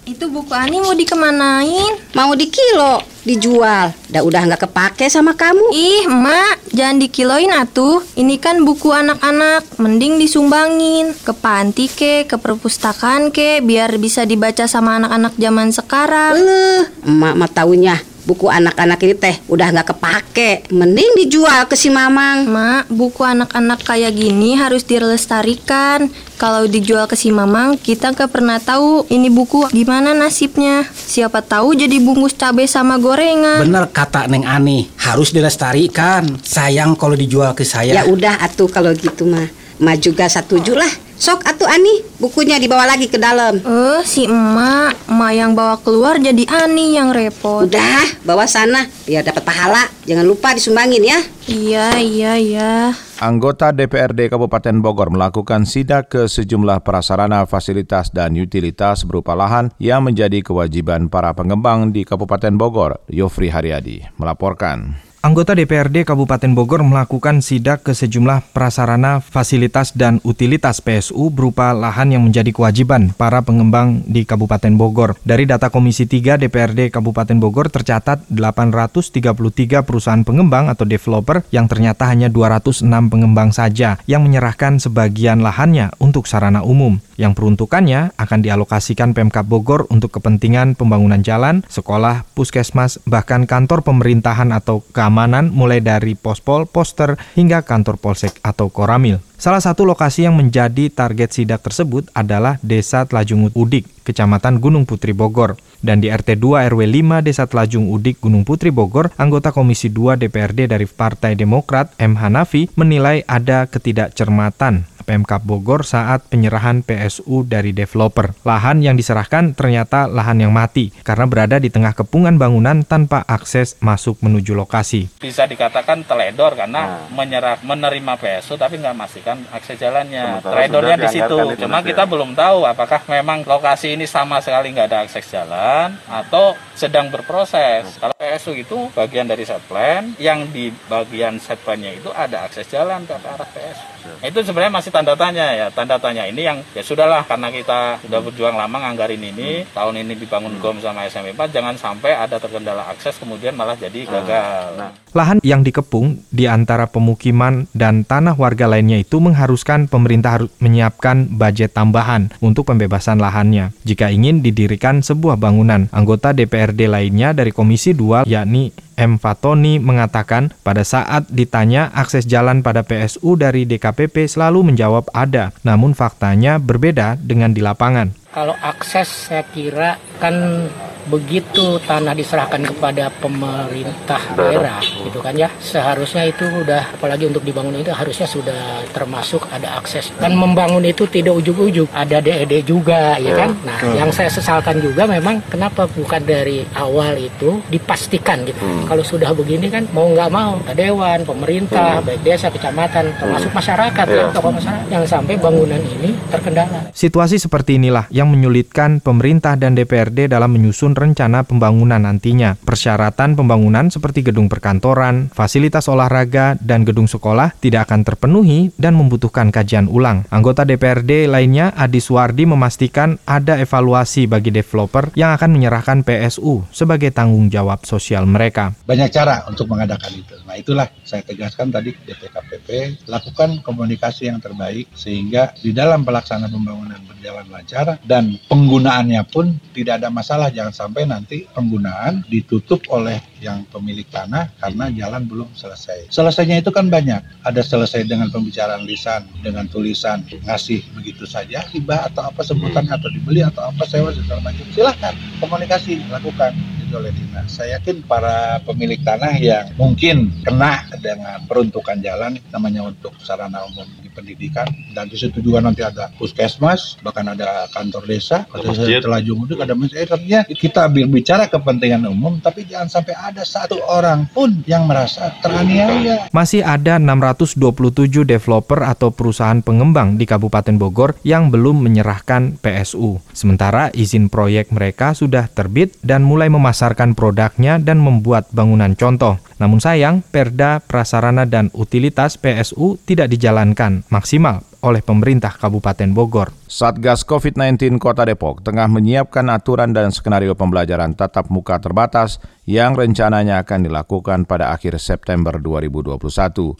Itu 0.06 0.30
buku 0.30 0.54
Ani 0.54 0.78
mau 0.78 0.94
dikemanain? 0.94 1.98
Mau 2.14 2.30
di 2.38 2.46
kilo, 2.46 3.02
dijual. 3.26 3.90
Dah 4.06 4.22
udah 4.22 4.46
nggak 4.46 4.70
kepake 4.70 5.10
sama 5.10 5.34
kamu. 5.34 5.74
Ih, 5.74 6.06
Mak, 6.06 6.70
jangan 6.70 7.02
dikiloin 7.02 7.50
atuh. 7.50 8.06
Ini 8.14 8.38
kan 8.38 8.62
buku 8.62 8.94
anak-anak, 8.94 9.66
mending 9.82 10.22
disumbangin 10.22 11.10
ke 11.10 11.34
panti 11.34 11.90
ke, 11.90 12.22
ke 12.22 12.38
perpustakaan 12.38 13.34
ke, 13.34 13.58
biar 13.66 13.98
bisa 13.98 14.22
dibaca 14.22 14.70
sama 14.70 15.02
anak-anak 15.02 15.34
zaman 15.42 15.74
sekarang. 15.74 16.38
Eh, 16.38 16.82
emak 17.02 17.34
mah 17.34 17.50
taunya 17.50 17.98
buku 18.26 18.50
anak-anak 18.50 18.98
ini 19.06 19.14
teh 19.14 19.36
udah 19.46 19.70
nggak 19.70 19.94
kepake. 19.94 20.50
Mending 20.74 21.16
dijual 21.24 21.70
ke 21.70 21.78
si 21.78 21.88
Mamang. 21.88 22.50
Mak, 22.50 22.90
buku 22.90 23.22
anak-anak 23.22 23.86
kayak 23.86 24.12
gini 24.12 24.58
harus 24.58 24.82
dilestarikan. 24.82 26.10
Kalau 26.36 26.68
dijual 26.68 27.08
ke 27.08 27.16
si 27.16 27.32
Mamang, 27.32 27.80
kita 27.80 28.12
nggak 28.12 28.28
pernah 28.28 28.60
tahu 28.60 29.08
ini 29.08 29.32
buku 29.32 29.70
gimana 29.72 30.12
nasibnya. 30.12 30.84
Siapa 30.92 31.40
tahu 31.40 31.78
jadi 31.78 31.96
bungkus 32.02 32.36
cabai 32.36 32.68
sama 32.68 33.00
gorengan. 33.00 33.64
Bener 33.64 33.88
kata 33.88 34.28
Neng 34.28 34.44
Ani, 34.44 34.90
harus 35.00 35.32
dilestarikan. 35.32 36.26
Sayang 36.42 36.98
kalau 36.98 37.16
dijual 37.16 37.54
ke 37.56 37.64
saya. 37.64 37.94
Ya 37.94 38.04
udah 38.04 38.42
atuh 38.42 38.68
kalau 38.68 38.92
gitu 38.92 39.24
mah. 39.24 39.48
Ma 39.80 39.96
juga 39.96 40.28
setuju 40.28 40.76
lah. 40.76 41.05
Sok 41.16 41.48
atuh 41.48 41.64
Ani, 41.64 42.04
bukunya 42.20 42.60
dibawa 42.60 42.84
lagi 42.84 43.08
ke 43.08 43.16
dalam. 43.16 43.56
Eh, 43.64 44.00
si 44.04 44.28
emak, 44.28 45.08
emak 45.08 45.32
yang 45.32 45.56
bawa 45.56 45.80
keluar 45.80 46.20
jadi 46.20 46.44
Ani 46.44 46.92
yang 46.92 47.08
repot. 47.16 47.64
Udah, 47.64 48.04
bawa 48.20 48.44
sana 48.44 48.84
biar 49.08 49.24
dapat 49.24 49.40
pahala. 49.40 49.88
Jangan 50.04 50.28
lupa 50.28 50.52
disumbangin 50.52 51.00
ya. 51.00 51.18
Iya, 51.48 51.86
iya, 51.96 52.32
iya. 52.36 52.72
Anggota 53.16 53.72
DPRD 53.72 54.28
Kabupaten 54.28 54.76
Bogor 54.84 55.08
melakukan 55.08 55.64
sidak 55.64 56.12
ke 56.12 56.28
sejumlah 56.28 56.84
prasarana, 56.84 57.48
fasilitas, 57.48 58.12
dan 58.12 58.36
utilitas 58.36 59.08
berupa 59.08 59.32
lahan 59.32 59.72
yang 59.80 60.04
menjadi 60.04 60.44
kewajiban 60.44 61.08
para 61.08 61.32
pengembang 61.32 61.96
di 61.96 62.04
Kabupaten 62.04 62.60
Bogor. 62.60 63.00
Yofri 63.08 63.48
Haryadi 63.48 64.04
melaporkan. 64.20 65.05
Anggota 65.26 65.58
DPRD 65.58 66.06
Kabupaten 66.06 66.54
Bogor 66.54 66.86
melakukan 66.86 67.42
sidak 67.42 67.82
ke 67.82 67.98
sejumlah 67.98 68.54
prasarana, 68.54 69.18
fasilitas, 69.18 69.90
dan 69.90 70.22
utilitas 70.22 70.78
PSU 70.78 71.34
berupa 71.34 71.74
lahan 71.74 72.14
yang 72.14 72.22
menjadi 72.22 72.54
kewajiban 72.54 73.10
para 73.10 73.42
pengembang 73.42 74.06
di 74.06 74.22
Kabupaten 74.22 74.78
Bogor. 74.78 75.18
Dari 75.26 75.42
data 75.42 75.66
Komisi 75.66 76.06
3 76.06 76.38
DPRD 76.38 76.94
Kabupaten 76.94 77.42
Bogor 77.42 77.74
tercatat 77.74 78.22
833 78.30 79.82
perusahaan 79.82 80.22
pengembang 80.22 80.70
atau 80.70 80.86
developer 80.86 81.42
yang 81.50 81.66
ternyata 81.66 82.06
hanya 82.06 82.30
206 82.30 82.86
pengembang 82.86 83.50
saja 83.50 83.98
yang 84.06 84.22
menyerahkan 84.22 84.78
sebagian 84.78 85.42
lahannya 85.42 85.90
untuk 85.98 86.30
sarana 86.30 86.62
umum 86.62 87.02
yang 87.16 87.36
peruntukannya 87.36 88.16
akan 88.16 88.40
dialokasikan 88.40 89.12
Pemkap 89.16 89.44
Bogor 89.48 89.88
untuk 89.88 90.16
kepentingan 90.16 90.76
pembangunan 90.76 91.20
jalan, 91.20 91.64
sekolah, 91.68 92.28
puskesmas, 92.36 93.00
bahkan 93.08 93.44
kantor 93.44 93.82
pemerintahan 93.82 94.52
atau 94.52 94.84
keamanan 94.92 95.50
mulai 95.52 95.84
dari 95.84 96.14
pospol, 96.14 96.68
poster, 96.68 97.16
hingga 97.34 97.64
kantor 97.64 97.96
polsek 98.00 98.38
atau 98.44 98.68
koramil. 98.68 99.20
Salah 99.36 99.60
satu 99.60 99.84
lokasi 99.84 100.24
yang 100.24 100.32
menjadi 100.32 100.88
target 100.88 101.28
sidak 101.28 101.60
tersebut 101.60 102.08
adalah 102.16 102.56
Desa 102.64 103.04
Telajung 103.04 103.52
Udik, 103.52 103.84
Kecamatan 104.00 104.64
Gunung 104.64 104.88
Putri 104.88 105.12
Bogor. 105.12 105.60
Dan 105.84 106.00
di 106.00 106.08
RT 106.08 106.40
2 106.40 106.72
RW 106.72 106.80
5 106.88 107.20
Desa 107.20 107.44
Telajung 107.44 107.92
Udik 107.92 108.24
Gunung 108.24 108.48
Putri 108.48 108.72
Bogor, 108.72 109.12
anggota 109.20 109.52
Komisi 109.52 109.92
2 109.92 110.16
DPRD 110.16 110.72
dari 110.72 110.88
Partai 110.88 111.36
Demokrat 111.36 111.92
M. 112.00 112.16
Hanafi 112.16 112.72
menilai 112.80 113.28
ada 113.28 113.68
ketidakcermatan 113.68 114.96
Pemkap 115.06 115.46
Bogor 115.46 115.86
saat 115.86 116.26
penyerahan 116.26 116.82
PSU 116.82 117.46
dari 117.46 117.70
developer. 117.70 118.34
Lahan 118.42 118.82
yang 118.82 118.98
diserahkan 118.98 119.54
ternyata 119.54 120.10
lahan 120.10 120.42
yang 120.42 120.50
mati 120.50 120.90
karena 121.06 121.30
berada 121.30 121.62
di 121.62 121.70
tengah 121.70 121.94
kepungan 121.94 122.34
bangunan 122.34 122.82
tanpa 122.82 123.22
akses 123.22 123.78
masuk 123.78 124.18
menuju 124.18 124.58
lokasi. 124.58 125.06
Bisa 125.22 125.46
dikatakan 125.46 126.02
teledor 126.02 126.58
karena 126.58 127.06
nah. 127.06 127.14
menyerah 127.14 127.62
menerima 127.62 128.18
PSU 128.18 128.58
tapi 128.58 128.82
nggak 128.82 128.98
masih 128.98 129.22
kan 129.26 129.42
akses 129.50 129.74
jalannya. 129.74 130.38
Tradernya 130.38 130.96
di 131.02 131.08
situ. 131.10 131.38
Cuma 131.58 131.82
kita 131.82 132.06
belum 132.06 132.38
tahu 132.38 132.62
apakah 132.62 133.02
memang 133.10 133.42
lokasi 133.42 133.98
ini 133.98 134.06
sama 134.06 134.38
sekali 134.38 134.70
nggak 134.70 134.86
ada 134.86 134.98
akses 135.02 135.26
jalan 135.26 135.98
atau 136.06 136.54
sedang 136.78 137.10
berproses. 137.10 137.98
Kalau 137.98 138.14
PSU 138.14 138.54
itu 138.54 138.78
bagian 138.94 139.26
dari 139.26 139.42
set 139.42 139.66
plan, 139.66 140.14
yang 140.22 140.46
di 140.54 140.70
bagian 140.86 141.42
set 141.42 141.58
plannya 141.66 141.98
itu 141.98 142.14
ada 142.14 142.46
akses 142.46 142.70
jalan 142.70 143.02
ke 143.02 143.18
arah 143.18 143.50
PSU. 143.50 143.95
Nah, 144.06 144.26
itu 144.30 144.38
sebenarnya 144.42 144.72
masih 144.72 144.90
tanda 144.94 145.14
tanya 145.18 145.46
ya. 145.52 145.66
Tanda 145.74 145.98
tanya 145.98 146.24
ini 146.28 146.46
yang 146.46 146.62
ya 146.72 146.82
sudahlah 146.82 147.26
karena 147.26 147.50
kita 147.50 148.00
sudah 148.06 148.20
berjuang 148.22 148.54
lama 148.54 148.76
nganggarin 148.86 149.20
ini, 149.20 149.66
tahun 149.74 150.06
ini 150.06 150.14
dibangun 150.16 150.58
GOM 150.62 150.78
sama 150.78 151.06
SMP 151.10 151.34
4, 151.34 151.50
jangan 151.50 151.74
sampai 151.74 152.14
ada 152.14 152.38
terkendala 152.38 152.86
akses 152.90 153.18
kemudian 153.18 153.58
malah 153.58 153.74
jadi 153.74 154.06
gagal. 154.06 154.78
Nah. 154.78 154.90
Lahan 155.16 155.40
yang 155.42 155.64
dikepung 155.64 156.20
di 156.30 156.44
antara 156.46 156.86
pemukiman 156.86 157.66
dan 157.72 158.04
tanah 158.04 158.36
warga 158.36 158.68
lainnya 158.68 159.00
itu 159.00 159.18
mengharuskan 159.18 159.88
pemerintah 159.88 160.40
harus 160.40 160.50
menyiapkan 160.60 161.32
budget 161.32 161.72
tambahan 161.72 162.28
untuk 162.44 162.68
pembebasan 162.68 163.18
lahannya. 163.18 163.72
Jika 163.88 164.12
ingin 164.12 164.44
didirikan 164.44 165.00
sebuah 165.00 165.40
bangunan, 165.40 165.88
anggota 165.90 166.36
DPRD 166.36 166.86
lainnya 166.86 167.32
dari 167.32 167.50
Komisi 167.50 167.96
2 167.96 168.28
yakni 168.28 168.85
M. 168.96 169.20
Fatoni 169.20 169.76
mengatakan 169.76 170.56
pada 170.64 170.80
saat 170.82 171.28
ditanya 171.28 171.92
akses 171.92 172.24
jalan 172.24 172.64
pada 172.64 172.80
PSU 172.80 173.36
dari 173.36 173.68
DKPP 173.68 174.24
selalu 174.24 174.72
menjawab 174.72 175.12
ada, 175.12 175.52
namun 175.62 175.92
faktanya 175.92 176.56
berbeda 176.56 177.20
dengan 177.20 177.52
di 177.52 177.60
lapangan. 177.60 178.16
Kalau 178.32 178.56
akses 178.60 179.08
saya 179.28 179.44
kira 179.48 180.00
kan 180.20 180.68
begitu 181.06 181.78
tanah 181.84 182.14
diserahkan 182.14 182.62
kepada 182.66 183.10
pemerintah 183.22 184.20
daerah. 184.34 184.78
gitu 184.82 185.22
kan 185.22 185.34
ya. 185.36 185.48
Seharusnya 185.62 186.26
itu 186.26 186.44
udah 186.44 186.98
apalagi 186.98 187.30
untuk 187.30 187.42
dibangun 187.46 187.78
itu 187.78 187.92
harusnya 187.94 188.26
sudah 188.26 188.82
termasuk 188.90 189.46
ada 189.50 189.78
akses. 189.78 190.10
Dan 190.18 190.34
membangun 190.34 190.82
itu 190.82 191.06
tidak 191.06 191.38
ujuk-ujuk. 191.38 191.88
Ada 191.94 192.18
DED 192.22 192.66
juga 192.66 193.16
ya 193.18 193.32
kan? 193.34 193.50
Nah 193.62 193.78
yang 193.94 194.10
saya 194.10 194.28
sesalkan 194.32 194.82
juga 194.82 195.06
memang 195.06 195.38
kenapa 195.46 195.86
bukan 195.86 196.22
dari 196.26 196.66
awal 196.74 197.14
itu 197.16 197.62
dipastikan 197.70 198.42
gitu. 198.42 198.58
Hmm. 198.66 198.88
kalau 198.88 199.04
sudah 199.04 199.30
begini 199.36 199.68
kan 199.68 199.84
mau 199.92 200.08
nggak 200.10 200.30
mau 200.32 200.58
ada 200.64 200.74
dewan 200.74 201.22
pemerintah 201.22 202.00
hmm. 202.00 202.06
baik 202.08 202.20
desa 202.24 202.48
kecamatan 202.48 203.12
termasuk 203.20 203.50
hmm. 203.52 203.58
masyarakat 203.58 204.06
ya 204.08 204.24
tokoh 204.32 204.52
masyarakat. 204.54 204.86
Yang 204.90 205.04
sampai 205.12 205.34
bangunan 205.38 205.80
ini 205.80 206.16
terkendala. 206.32 206.90
Situasi 206.96 207.36
seperti 207.36 207.76
inilah 207.76 208.08
yang 208.08 208.32
menyulitkan 208.32 208.98
pemerintah 209.04 209.54
dan 209.54 209.76
DPRD 209.76 210.32
dalam 210.32 210.50
menyusun 210.56 210.95
rencana 210.96 211.44
pembangunan 211.44 212.00
nantinya. 212.00 212.56
Persyaratan 212.64 213.36
pembangunan 213.36 213.92
seperti 213.92 214.24
gedung 214.24 214.48
perkantoran, 214.48 215.28
fasilitas 215.30 215.86
olahraga, 215.92 216.56
dan 216.64 216.88
gedung 216.88 217.04
sekolah 217.04 217.52
tidak 217.60 217.92
akan 217.92 218.02
terpenuhi 218.08 218.72
dan 218.80 218.96
membutuhkan 218.96 219.52
kajian 219.52 219.86
ulang. 219.92 220.24
Anggota 220.32 220.64
DPRD 220.64 221.28
lainnya, 221.28 221.76
Adi 221.76 222.00
Suwardi 222.00 222.48
memastikan 222.48 223.20
ada 223.28 223.60
evaluasi 223.60 224.24
bagi 224.24 224.48
developer 224.48 225.12
yang 225.12 225.36
akan 225.36 225.52
menyerahkan 225.52 226.00
PSU 226.00 226.64
sebagai 226.72 227.12
tanggung 227.12 227.52
jawab 227.52 227.84
sosial 227.84 228.24
mereka. 228.24 228.72
Banyak 228.88 229.12
cara 229.12 229.44
untuk 229.44 229.68
mengadakan 229.68 230.10
itu. 230.16 230.34
Nah 230.56 230.64
itulah 230.64 230.88
saya 231.04 231.20
tegaskan 231.20 231.68
tadi 231.68 231.92
DPKPP, 231.92 233.04
lakukan 233.12 233.60
komunikasi 233.60 234.32
yang 234.32 234.40
terbaik 234.40 234.88
sehingga 234.96 235.52
di 235.60 235.76
dalam 235.76 236.00
pelaksanaan 236.00 236.48
pembangunan 236.48 236.96
berjalan 237.04 237.44
lancar 237.52 238.00
dan 238.08 238.40
penggunaannya 238.48 239.20
pun 239.28 239.52
tidak 239.76 240.00
ada 240.00 240.08
masalah. 240.08 240.48
Jangan 240.48 240.72
sampai 240.72 241.04
nanti 241.04 241.44
penggunaan 241.52 242.24
ditutup 242.32 242.88
oleh 242.88 243.20
yang 243.44 243.68
pemilik 243.68 244.08
tanah 244.08 244.48
karena 244.56 244.88
jalan 244.96 245.28
belum 245.28 245.52
selesai. 245.52 246.08
Selesainya 246.08 246.64
itu 246.64 246.72
kan 246.72 246.88
banyak. 246.88 247.20
Ada 247.44 247.60
selesai 247.60 248.08
dengan 248.08 248.32
pembicaraan 248.32 248.88
lisan, 248.88 249.28
dengan 249.44 249.68
tulisan, 249.68 250.24
ngasih 250.24 250.80
begitu 250.96 251.28
saja, 251.28 251.68
hibah 251.68 252.08
atau 252.08 252.32
apa 252.32 252.40
sebutan 252.40 252.88
atau 252.88 253.12
dibeli 253.12 253.44
atau 253.44 253.60
apa 253.68 253.84
sewa 253.84 254.08
segala 254.08 254.40
macam. 254.40 254.64
Silahkan 254.72 255.12
komunikasi 255.36 256.00
lakukan 256.08 256.56
oleh 256.94 257.10
dinas. 257.10 257.50
Saya 257.50 257.78
yakin 257.80 258.04
para 258.06 258.60
pemilik 258.62 259.00
tanah 259.02 259.34
yang 259.38 259.66
mungkin 259.80 260.30
kena 260.44 260.86
dengan 261.00 261.42
peruntukan 261.48 261.98
jalan 262.02 262.38
namanya 262.50 262.90
untuk 262.90 263.14
sarana 263.22 263.64
umum 263.66 263.86
di 264.02 264.08
pendidikan 264.12 264.66
dan 264.94 265.06
di 265.10 265.16
situ 265.18 265.44
juga 265.44 265.60
nanti 265.60 265.84
ada 265.84 266.08
puskesmas 266.16 266.96
bahkan 267.04 267.28
ada 267.28 267.68
kantor 267.70 268.08
desa 268.08 268.48
setelah 268.48 269.20
Jumuduk 269.20 269.60
ada 269.60 269.76
masjid 269.76 270.08
artinya 270.08 270.46
kita 270.48 270.88
bicara 270.88 271.46
kepentingan 271.52 272.08
umum 272.08 272.40
tapi 272.40 272.64
jangan 272.64 272.88
sampai 272.88 273.14
ada 273.16 273.42
satu 273.44 273.76
orang 273.86 274.28
pun 274.32 274.64
yang 274.64 274.88
merasa 274.88 275.32
teraniaya. 275.40 276.28
Masih 276.32 276.64
ada 276.64 276.98
627 276.98 278.26
developer 278.26 278.80
atau 278.82 279.12
perusahaan 279.12 279.60
pengembang 279.60 280.16
di 280.16 280.24
Kabupaten 280.24 280.76
Bogor 280.76 281.16
yang 281.22 281.48
belum 281.52 281.84
menyerahkan 281.84 282.58
PSU. 282.60 283.20
Sementara 283.32 283.92
izin 283.92 284.28
proyek 284.28 284.72
mereka 284.72 285.12
sudah 285.12 285.48
terbit 285.50 285.96
dan 286.02 286.24
mulai 286.26 286.50
memasarkan 286.76 287.16
produknya 287.16 287.80
dan 287.80 287.96
membuat 287.96 288.52
bangunan 288.52 288.92
contoh. 288.92 289.40
Namun 289.56 289.80
sayang, 289.80 290.20
Perda 290.20 290.84
Prasarana 290.84 291.48
dan 291.48 291.72
Utilitas 291.72 292.36
PSU 292.36 293.00
tidak 293.08 293.32
dijalankan 293.32 294.04
maksimal 294.12 294.60
oleh 294.84 295.00
pemerintah 295.00 295.56
Kabupaten 295.56 296.12
Bogor. 296.12 296.52
Satgas 296.68 297.24
COVID-19 297.24 297.96
Kota 297.96 298.28
Depok 298.28 298.60
tengah 298.60 298.84
menyiapkan 298.92 299.48
aturan 299.48 299.96
dan 299.96 300.12
skenario 300.12 300.52
pembelajaran 300.52 301.16
tatap 301.16 301.48
muka 301.48 301.80
terbatas 301.80 302.44
yang 302.66 302.98
rencananya 302.98 303.62
akan 303.62 303.86
dilakukan 303.86 304.42
pada 304.42 304.74
akhir 304.74 304.98
September 304.98 305.54
2021. 305.62 306.18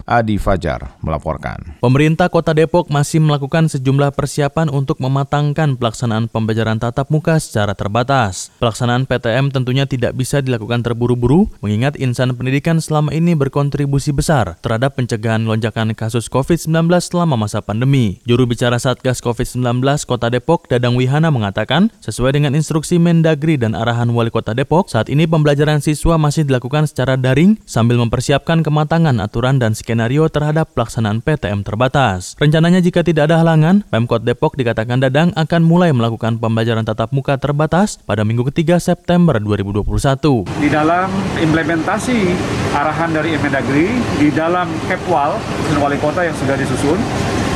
Adi 0.02 0.36
Fajar 0.36 0.98
melaporkan. 0.98 1.78
Pemerintah 1.78 2.26
Kota 2.26 2.50
Depok 2.50 2.90
masih 2.90 3.22
melakukan 3.22 3.70
sejumlah 3.70 4.10
persiapan 4.18 4.66
untuk 4.66 4.98
mematangkan 4.98 5.78
pelaksanaan 5.78 6.26
pembelajaran 6.26 6.82
tatap 6.82 7.06
muka 7.14 7.38
secara 7.38 7.78
terbatas. 7.78 8.50
Pelaksanaan 8.58 9.06
PTM 9.06 9.54
tentunya 9.54 9.86
tidak 9.86 10.18
bisa 10.18 10.42
dilakukan 10.42 10.82
terburu-buru, 10.82 11.46
mengingat 11.62 11.94
insan 12.02 12.34
pendidikan 12.34 12.82
selama 12.82 13.14
ini 13.14 13.38
berkontribusi 13.38 14.10
besar 14.10 14.58
terhadap 14.58 14.98
pencegahan 14.98 15.46
lonjakan 15.46 15.94
kasus 15.94 16.26
COVID-19 16.26 16.90
selama 16.98 17.46
masa 17.46 17.62
pandemi. 17.62 18.18
Juru 18.26 18.50
bicara 18.50 18.82
Satgas 18.82 19.22
COVID-19 19.22 19.86
Kota 20.02 20.34
Depok, 20.34 20.66
Dadang 20.66 20.98
Wihana 20.98 21.30
mengatakan, 21.30 21.94
sesuai 22.02 22.34
dengan 22.34 22.58
instruksi 22.58 22.98
Mendagri 22.98 23.54
dan 23.54 23.78
arahan 23.78 24.10
Wali 24.10 24.34
Kota 24.34 24.50
Depok, 24.50 24.90
saat 24.90 25.06
ini 25.06 25.30
pembelajaran 25.30 25.75
siswa 25.80 26.21
masih 26.21 26.45
dilakukan 26.45 26.87
secara 26.87 27.16
daring 27.16 27.59
sambil 27.64 28.00
mempersiapkan 28.00 28.61
kematangan 28.61 29.16
aturan 29.18 29.56
dan 29.56 29.73
skenario 29.73 30.28
terhadap 30.28 30.73
pelaksanaan 30.73 31.25
PTM 31.25 31.64
terbatas. 31.64 32.37
Rencananya 32.37 32.85
jika 32.85 33.00
tidak 33.00 33.33
ada 33.33 33.40
halangan, 33.42 33.83
Pemkot 33.88 34.23
Depok 34.23 34.54
dikatakan 34.54 35.00
Dadang 35.00 35.33
akan 35.37 35.62
mulai 35.64 35.92
melakukan 35.92 36.40
pembelajaran 36.40 36.87
tatap 36.87 37.12
muka 37.12 37.37
terbatas 37.37 38.00
pada 38.04 38.23
minggu 38.23 38.49
ketiga 38.52 38.76
September 38.78 39.37
2021. 39.40 40.47
Di 40.62 40.68
dalam 40.68 41.09
implementasi 41.37 42.18
arahan 42.76 43.11
dari 43.16 43.37
Mendagri, 43.40 43.88
di 44.21 44.28
dalam 44.33 44.68
Kepwal, 44.87 45.37
Wali 45.80 45.99
Kota 46.00 46.25
yang 46.25 46.37
sudah 46.37 46.56
disusun, 46.59 46.99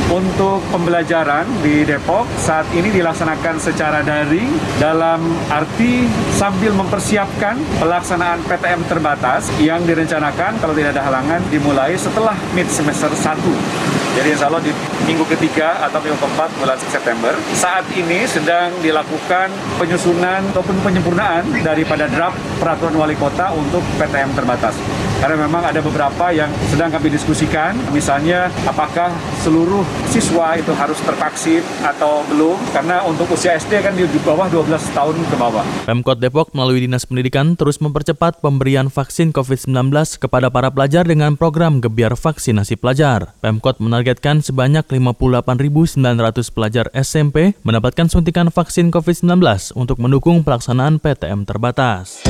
untuk 0.09 0.63
pembelajaran 0.73 1.45
di 1.61 1.85
Depok 1.85 2.25
saat 2.41 2.65
ini 2.73 2.89
dilaksanakan 2.89 3.61
secara 3.61 4.01
daring 4.01 4.49
dalam 4.81 5.21
arti 5.53 6.09
sambil 6.33 6.73
mempersiapkan 6.73 7.59
pelaksanaan 7.77 8.41
PTM 8.49 8.81
terbatas 8.89 9.53
yang 9.61 9.85
direncanakan 9.85 10.57
kalau 10.57 10.73
tidak 10.73 10.97
ada 10.97 11.05
halangan 11.05 11.43
dimulai 11.53 11.93
setelah 11.93 12.33
mid 12.57 12.65
semester 12.65 13.13
1 13.13 14.01
jadi 14.11 14.35
insya 14.35 14.51
Allah 14.51 14.59
di 14.59 14.75
minggu 15.07 15.23
ketiga 15.23 15.79
atau 15.87 16.03
minggu 16.03 16.19
keempat 16.19 16.49
bulan 16.59 16.75
September. 16.83 17.31
Saat 17.55 17.87
ini 17.95 18.27
sedang 18.27 18.67
dilakukan 18.83 19.47
penyusunan 19.79 20.43
ataupun 20.51 20.75
penyempurnaan 20.83 21.47
daripada 21.63 22.11
draft 22.11 22.35
peraturan 22.59 22.99
wali 22.99 23.15
kota 23.15 23.55
untuk 23.55 23.79
PTM 23.95 24.35
terbatas. 24.35 24.75
Karena 25.23 25.47
memang 25.47 25.63
ada 25.63 25.79
beberapa 25.79 26.27
yang 26.35 26.51
sedang 26.67 26.91
kami 26.91 27.07
diskusikan, 27.07 27.71
misalnya 27.95 28.51
apakah 28.67 29.13
seluruh 29.39 29.85
siswa 30.09 30.57
itu 30.57 30.71
harus 30.73 30.97
tervaksin 31.03 31.61
atau 31.83 32.25
belum, 32.31 32.57
karena 32.73 33.05
untuk 33.05 33.29
usia 33.35 33.59
SD 33.59 33.83
kan 33.83 33.93
di 33.93 34.07
bawah 34.25 34.49
12 34.49 34.69
tahun 34.97 35.15
ke 35.27 35.35
bawah. 35.37 35.65
Pemkot 35.85 36.17
Depok 36.17 36.55
melalui 36.57 36.87
Dinas 36.87 37.05
Pendidikan 37.05 37.53
terus 37.59 37.77
mempercepat 37.77 38.41
pemberian 38.41 38.89
vaksin 38.89 39.35
COVID-19 39.35 39.91
kepada 40.17 40.47
para 40.49 40.71
pelajar 40.71 41.03
dengan 41.05 41.35
program 41.37 41.83
Gebiar 41.83 42.15
Vaksinasi 42.15 42.79
Pelajar. 42.79 43.35
Pemkot 43.43 43.77
menargetkan 43.83 44.21
menargetkan 44.21 44.45
sebanyak 44.45 44.85
58.900 44.85 46.53
pelajar 46.53 46.85
SMP 46.93 47.57
mendapatkan 47.65 48.05
suntikan 48.05 48.53
vaksin 48.53 48.93
COVID-19 48.93 49.41
untuk 49.73 49.97
mendukung 49.97 50.45
pelaksanaan 50.45 51.01
PTM 51.01 51.49
terbatas. 51.49 52.21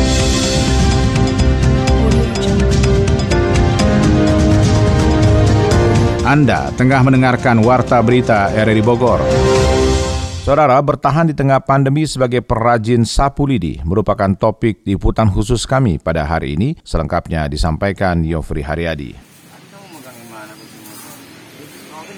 Anda 6.21 6.69
tengah 6.77 7.01
mendengarkan 7.01 7.65
Warta 7.65 7.97
Berita 8.05 8.53
RRI 8.53 8.85
Bogor. 8.85 9.25
Saudara, 10.45 10.77
bertahan 10.77 11.25
di 11.25 11.33
tengah 11.33 11.57
pandemi 11.65 12.05
sebagai 12.05 12.45
perajin 12.45 13.01
sapu 13.09 13.49
lidi 13.49 13.81
merupakan 13.81 14.29
topik 14.37 14.85
liputan 14.85 15.33
khusus 15.33 15.65
kami 15.65 15.97
pada 15.97 16.29
hari 16.29 16.53
ini. 16.53 16.77
Selengkapnya 16.85 17.49
disampaikan 17.49 18.21
Yofri 18.21 18.61
Haryadi. 18.61 19.11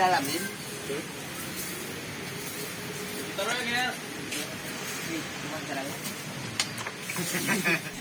dalamin. 0.03 0.52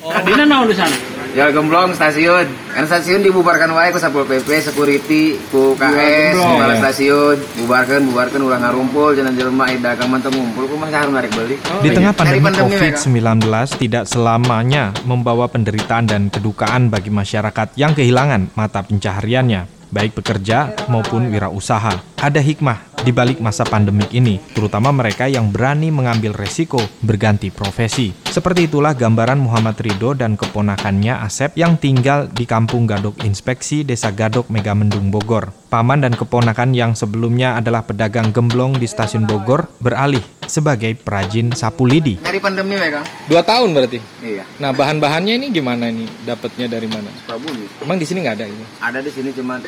Oh, 0.03 0.11
Dina 0.27 0.43
naon 0.43 0.67
di 0.67 0.75
sana? 0.75 0.99
Ya 1.33 1.49
gemblong 1.49 1.95
stasiun. 1.95 2.45
Kan 2.75 2.85
stasiun 2.91 3.23
dibubarkan 3.23 3.71
wae 3.71 3.95
ku 3.95 4.03
Satpol 4.03 4.27
PP, 4.27 4.51
security, 4.61 5.39
ku 5.49 5.79
KS, 5.79 6.35
gemblong. 6.35 6.59
kepala 6.59 6.75
Ya. 6.75 6.79
stasiun, 6.83 7.37
bubarkan, 7.63 8.01
bubarkan 8.11 8.41
ulah 8.43 8.59
ngarumpul 8.61 9.15
jangan 9.15 9.33
jelema 9.33 9.71
aya 9.71 9.79
dagang 9.79 10.11
mah 10.11 10.19
teu 10.19 10.35
ngumpul 10.35 10.67
ku 10.67 10.75
mah 10.75 10.91
harus 10.91 11.15
narik 11.15 11.31
beli. 11.33 11.57
Di 11.81 11.89
tengah 11.95 12.13
Dari 12.13 12.43
pandemi 12.43 12.51
Mega. 12.51 12.61
COVID-19 12.67 13.47
tidak 13.79 14.05
selamanya 14.11 14.91
membawa 15.07 15.47
penderitaan 15.47 16.05
dan 16.11 16.29
kedukaan 16.29 16.91
bagi 16.91 17.09
masyarakat 17.09 17.79
yang 17.79 17.95
kehilangan 17.95 18.53
mata 18.59 18.83
pencahariannya, 18.83 19.71
baik 19.89 20.19
pekerja 20.19 20.75
maupun 20.91 21.31
wirausaha. 21.31 22.03
Ada 22.19 22.43
hikmah 22.43 22.92
di 23.03 23.11
balik 23.11 23.43
masa 23.43 23.67
pandemik 23.67 24.15
ini, 24.15 24.39
terutama 24.55 24.95
mereka 24.95 25.27
yang 25.27 25.51
berani 25.51 25.91
mengambil 25.91 26.31
resiko 26.31 26.79
berganti 27.03 27.51
profesi. 27.51 28.15
Seperti 28.31 28.71
itulah 28.71 28.95
gambaran 28.95 29.43
Muhammad 29.43 29.77
Ridho 29.83 30.15
dan 30.15 30.39
keponakannya 30.39 31.19
Asep 31.21 31.59
yang 31.59 31.77
tinggal 31.77 32.31
di 32.31 32.47
Kampung 32.47 32.87
Gadok 32.87 33.21
Inspeksi 33.27 33.83
Desa 33.83 34.15
Gadok 34.15 34.49
Megamendung 34.49 35.11
Bogor. 35.11 35.51
Paman 35.69 36.05
dan 36.05 36.15
keponakan 36.15 36.77
yang 36.77 36.93
sebelumnya 36.95 37.59
adalah 37.59 37.83
pedagang 37.83 38.31
gemblong 38.31 38.79
di 38.79 38.87
stasiun 38.87 39.27
Bogor 39.27 39.67
beralih 39.83 40.23
sebagai 40.47 40.95
perajin 40.95 41.51
sapu 41.57 41.89
lidi. 41.89 42.21
Dari 42.23 42.39
pandemi 42.39 42.79
Kang. 42.79 43.05
Dua 43.27 43.43
tahun 43.43 43.73
berarti. 43.73 43.99
Iya. 44.23 44.45
Nah 44.61 44.71
bahan-bahannya 44.77 45.41
ini 45.41 45.47
gimana 45.51 45.89
ini? 45.89 46.05
Dapatnya 46.23 46.69
dari 46.69 46.87
mana? 46.87 47.09
Sukabumi. 47.25 47.67
Emang 47.83 47.99
di 47.99 48.07
sini 48.07 48.21
nggak 48.23 48.37
ada 48.37 48.47
ini? 48.47 48.65
Ada 48.79 48.99
di 49.01 49.11
sini 49.11 49.33
cuma 49.33 49.59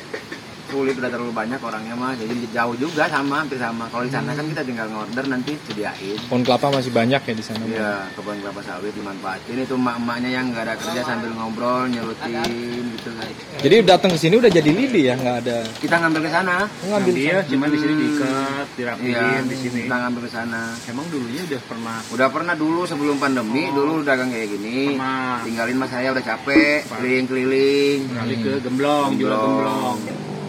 sulit 0.74 0.98
udah 0.98 1.06
terlalu 1.06 1.30
banyak 1.30 1.62
orangnya 1.62 1.94
mah 1.94 2.18
jadi 2.18 2.34
jauh 2.50 2.74
juga 2.74 3.06
sama 3.06 3.46
hampir 3.46 3.62
sama 3.62 3.86
kalau 3.86 4.02
di 4.02 4.10
sana 4.10 4.34
kan 4.34 4.42
kita 4.42 4.66
tinggal 4.66 4.90
ngorder 4.90 5.22
nanti 5.30 5.54
sediain 5.62 6.18
Pohon 6.26 6.42
kelapa 6.42 6.66
masih 6.72 6.90
banyak 6.90 7.20
ya 7.20 7.32
di 7.32 7.44
sana. 7.44 7.62
Iya, 7.62 8.10
kebun 8.12 8.42
kelapa 8.42 8.58
sawit 8.60 8.90
dimanfaatin 8.90 9.54
itu 9.56 9.74
emak-emaknya 9.74 10.30
yang 10.32 10.50
nggak 10.50 10.64
ada 10.66 10.74
kerja 10.74 11.00
sambil 11.04 11.30
ngobrol 11.30 11.86
nyelutin 11.86 12.42
gitu 12.90 13.10
kan. 13.14 13.28
Jadi 13.62 13.74
datang 13.86 14.10
ke 14.10 14.18
sini 14.18 14.34
udah 14.34 14.50
jadi 14.50 14.66
lidi 14.66 15.06
ya, 15.06 15.14
nggak 15.14 15.36
ada. 15.46 15.58
Kita 15.78 15.94
ngambil 16.00 16.20
ke 16.26 16.30
sana. 16.32 16.56
Ngambil 16.82 17.12
Iya, 17.14 17.38
sana. 17.38 17.48
cuman 17.48 17.68
di 17.70 17.78
sini 17.78 17.92
Hmm. 17.94 18.02
diikat, 18.02 18.66
dirapiin 18.74 19.06
iya, 19.06 19.38
di 19.44 19.56
sini. 19.56 19.80
Kita 19.86 19.96
ngambil 20.00 20.20
ke 20.26 20.30
sana. 20.32 20.62
Emang 20.84 21.06
dulunya 21.06 21.42
udah 21.44 21.62
pernah 21.64 21.98
Udah 22.10 22.28
pernah 22.28 22.54
dulu 22.54 22.82
sebelum 22.84 23.16
pandemi, 23.16 23.62
dulu 23.70 24.02
dagang 24.02 24.32
kayak 24.32 24.48
gini. 24.50 24.98
Tinggalin 25.44 25.76
mas 25.78 25.90
saya 25.90 26.10
udah 26.10 26.24
capek, 26.24 26.82
keliling-keliling. 26.88 27.98
Beralih 28.10 28.38
ke 28.40 28.52
gemblong, 28.60 29.10
jual 29.14 29.30
gemblong. 29.30 29.98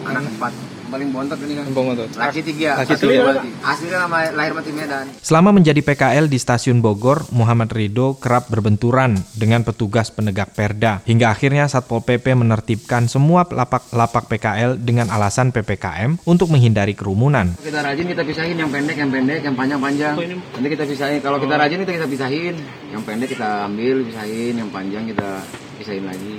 Anak 0.06 0.22
empat. 0.38 0.52
Paling 0.86 1.10
bontot 1.10 1.38
ini 1.42 1.58
kan. 1.58 1.66
Bontot. 1.74 2.10
Laki 2.14 2.40
tiga. 2.46 2.78
Laki 2.78 2.94
asli 2.94 3.18
tiga. 3.18 3.42
Asli 3.66 3.86
kan 3.90 4.06
nama 4.06 4.30
lahir 4.30 4.54
mati 4.54 4.70
Medan. 4.70 5.10
Selama 5.18 5.50
menjadi 5.50 5.82
PKL 5.82 6.30
di 6.30 6.38
stasiun 6.38 6.78
Bogor, 6.78 7.26
Muhammad 7.34 7.74
Ridho 7.74 8.14
kerap 8.22 8.46
berbenturan 8.46 9.18
dengan 9.34 9.66
petugas 9.66 10.14
penegak 10.14 10.54
perda. 10.54 11.02
Hingga 11.02 11.26
akhirnya 11.34 11.66
Satpol 11.66 12.06
PP 12.06 12.38
menertibkan 12.38 13.10
semua 13.10 13.42
lapak-lapak 13.50 14.30
PKL 14.30 14.78
dengan 14.78 15.10
alasan 15.10 15.50
PPKM 15.50 16.22
untuk 16.22 16.54
menghindari 16.54 16.94
kerumunan. 16.94 17.58
Kita 17.58 17.82
rajin 17.82 18.06
kita 18.06 18.22
pisahin 18.22 18.54
yang 18.54 18.70
pendek, 18.70 18.94
yang 18.94 19.10
pendek, 19.10 19.42
yang 19.42 19.58
panjang, 19.58 19.80
panjang. 19.82 20.14
Nanti 20.54 20.68
kita 20.70 20.84
pisahin. 20.86 21.18
Kalau 21.18 21.42
kita 21.42 21.54
rajin 21.58 21.82
itu 21.82 21.92
kita 21.98 22.06
pisahin. 22.06 22.54
Yang 22.94 23.02
pendek 23.02 23.28
kita 23.34 23.48
ambil, 23.66 24.06
pisahin. 24.06 24.54
Yang 24.62 24.70
panjang 24.70 25.04
kita 25.10 25.30
pisahin 25.86 26.02
lagi. 26.02 26.34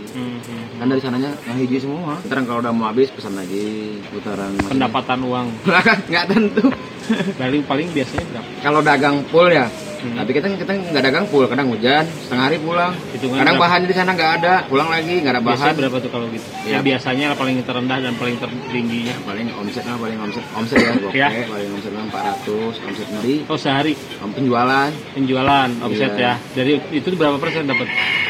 Kan 0.75 0.91
dari 0.91 0.99
sananya 0.99 1.31
yang 1.47 1.55
hiji 1.55 1.79
semua. 1.79 2.19
Ntar 2.19 2.43
kalau 2.43 2.59
udah 2.59 2.75
mau 2.75 2.91
habis 2.91 3.07
pesan 3.07 3.39
lagi. 3.39 3.95
Putaran. 4.11 4.51
maksudnya. 4.51 4.71
Pendapatan 4.75 5.19
uang. 5.23 5.47
Nggak 6.11 6.25
tentu. 6.27 6.67
Paling 7.39 7.63
paling 7.63 7.87
biasanya 7.95 8.27
berapa? 8.27 8.49
Kalau 8.59 8.79
dagang 8.83 9.23
full 9.31 9.47
ya. 9.47 9.71
Tapi 9.97 10.29
kita 10.29 10.45
kita 10.53 10.71
nggak 10.93 11.03
dagang 11.09 11.25
full, 11.25 11.49
kadang 11.49 11.73
hujan, 11.73 12.05
setengah 12.05 12.43
hari 12.53 12.61
pulang. 12.61 12.93
Hitungan 13.17 13.41
kadang 13.41 13.57
berapa? 13.57 13.65
bahan 13.65 13.81
di 13.89 13.95
sana 13.97 14.11
nggak 14.13 14.31
ada, 14.39 14.53
pulang 14.69 14.93
lagi 14.93 15.25
nggak 15.25 15.33
ada 15.33 15.41
bahan. 15.41 15.57
Biasanya 15.57 15.77
berapa 15.81 15.97
tuh 15.97 16.11
kalau 16.13 16.25
gitu? 16.29 16.47
Ya. 16.63 16.69
Ya, 16.69 16.79
biasanya 16.85 17.27
paling 17.33 17.55
terendah 17.65 17.97
dan 18.05 18.13
paling 18.13 18.35
tertingginya. 18.37 19.15
Paling 19.25 19.47
omsetnya 19.57 19.95
paling 19.97 20.17
omset 20.21 20.45
omset 20.53 20.77
ya, 20.77 20.93
gope, 21.01 21.17
Ya. 21.17 21.29
paling 21.49 21.69
omsetnya 21.73 22.01
400, 22.13 22.85
omset 22.85 23.07
beli. 23.09 23.35
Oh 23.49 23.57
sehari 23.57 23.93
penjualan. 24.21 24.89
penjualan 25.17 25.69
omset 25.81 26.11
Iya. 26.13 26.35
ya. 26.37 26.45
Dari 26.53 26.73
itu 26.93 27.07
berapa 27.17 27.41
persen 27.41 27.65
dapat? 27.65 27.87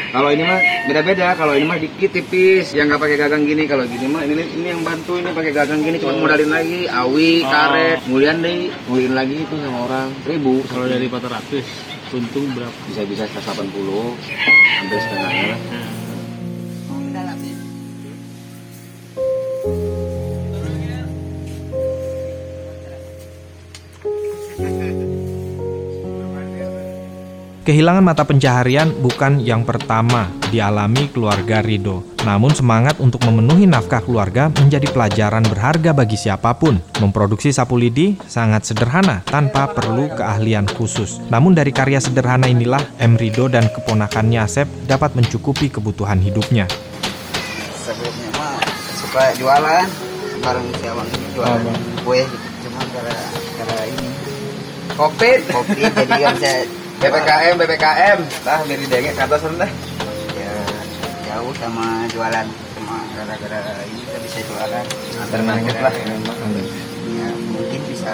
Kalau 0.08 0.28
ini 0.32 0.42
mah 0.44 0.60
beda-beda. 0.88 1.36
Kalau 1.36 1.52
ini 1.52 1.64
mah 1.68 1.78
dikit 1.80 2.10
tipis, 2.12 2.72
yang 2.72 2.88
nggak 2.88 3.00
pakai 3.00 3.16
gagang 3.20 3.44
gini. 3.44 3.68
Kalau 3.68 3.84
gini 3.84 4.06
mah 4.08 4.24
ini 4.24 4.40
ini 4.40 4.68
yang 4.72 4.80
bantu 4.80 5.20
ini 5.20 5.30
pakai 5.32 5.52
gagang 5.52 5.80
gini, 5.84 6.00
cuma 6.00 6.16
modalin 6.16 6.50
lagi, 6.52 6.88
awi, 6.88 7.44
Oh. 7.44 7.50
karet, 7.50 7.98
kemudian 8.08 8.36
deh, 8.40 8.72
nguliin 8.88 9.14
lagi 9.14 9.36
itu 9.44 9.54
sama 9.60 9.78
orang 9.84 10.08
ribu. 10.24 10.64
Kalau 10.68 10.86
dari 10.88 11.06
400 11.08 11.64
untung 12.12 12.46
berapa? 12.56 12.72
Bisa 12.88 13.04
bisa 13.04 13.24
180, 13.28 14.16
hampir 14.80 14.98
setengahnya 15.00 15.44
lah. 15.52 15.60
Kehilangan 27.68 28.00
mata 28.00 28.24
pencaharian 28.24 28.88
bukan 28.96 29.44
yang 29.44 29.60
pertama 29.60 30.32
dialami 30.48 31.04
keluarga 31.12 31.60
Ridho. 31.60 32.00
Namun 32.24 32.56
semangat 32.56 32.96
untuk 32.96 33.20
memenuhi 33.28 33.68
nafkah 33.68 34.00
keluarga 34.00 34.48
menjadi 34.48 34.88
pelajaran 34.88 35.44
berharga 35.44 35.92
bagi 35.92 36.16
siapa 36.16 36.56
pun. 36.56 36.80
Memproduksi 36.96 37.52
sapu 37.52 37.76
lidi 37.76 38.16
sangat 38.24 38.64
sederhana 38.64 39.20
tanpa 39.28 39.68
perlu 39.68 40.08
keahlian 40.16 40.64
khusus. 40.64 41.20
Namun 41.28 41.52
dari 41.52 41.68
karya 41.68 42.00
sederhana 42.00 42.48
inilah 42.48 42.80
M. 43.04 43.20
Ridho 43.20 43.52
dan 43.52 43.68
keponakannya 43.68 44.48
Asep 44.48 44.64
dapat 44.88 45.12
mencukupi 45.12 45.68
kebutuhan 45.68 46.24
hidupnya. 46.24 46.64
Sebelumnya 47.84 48.32
mah 48.40 48.64
suka 48.96 49.36
jualan, 49.36 49.84
bareng 50.40 50.68
siapa 50.80 51.04
jualan 51.36 51.76
kue, 52.00 52.24
cuma 52.64 52.80
gara 52.96 53.16
gara 53.60 53.80
ini 53.92 54.08
covid, 54.96 55.40
covid 55.52 55.92
jadi 55.94 56.16
kan 56.16 56.36
saya 56.40 56.77
BPKM 56.98 57.54
BPKM, 57.62 58.18
tah 58.42 58.60
dari 58.66 58.82
denge 58.90 59.14
ke 59.14 59.22
atas. 59.22 59.46
Ya 60.34 60.54
jauh 61.30 61.54
sama 61.54 62.10
jualan, 62.10 62.46
cuma 62.74 62.98
gara-gara 63.14 63.86
ini 63.86 64.02
kita 64.02 64.18
bisa 64.18 64.38
jualan 64.50 64.84
alternatif 65.22 65.76
lah. 65.78 65.94
Ya 67.14 67.28
mungkin 67.54 67.80
bisa. 67.86 68.12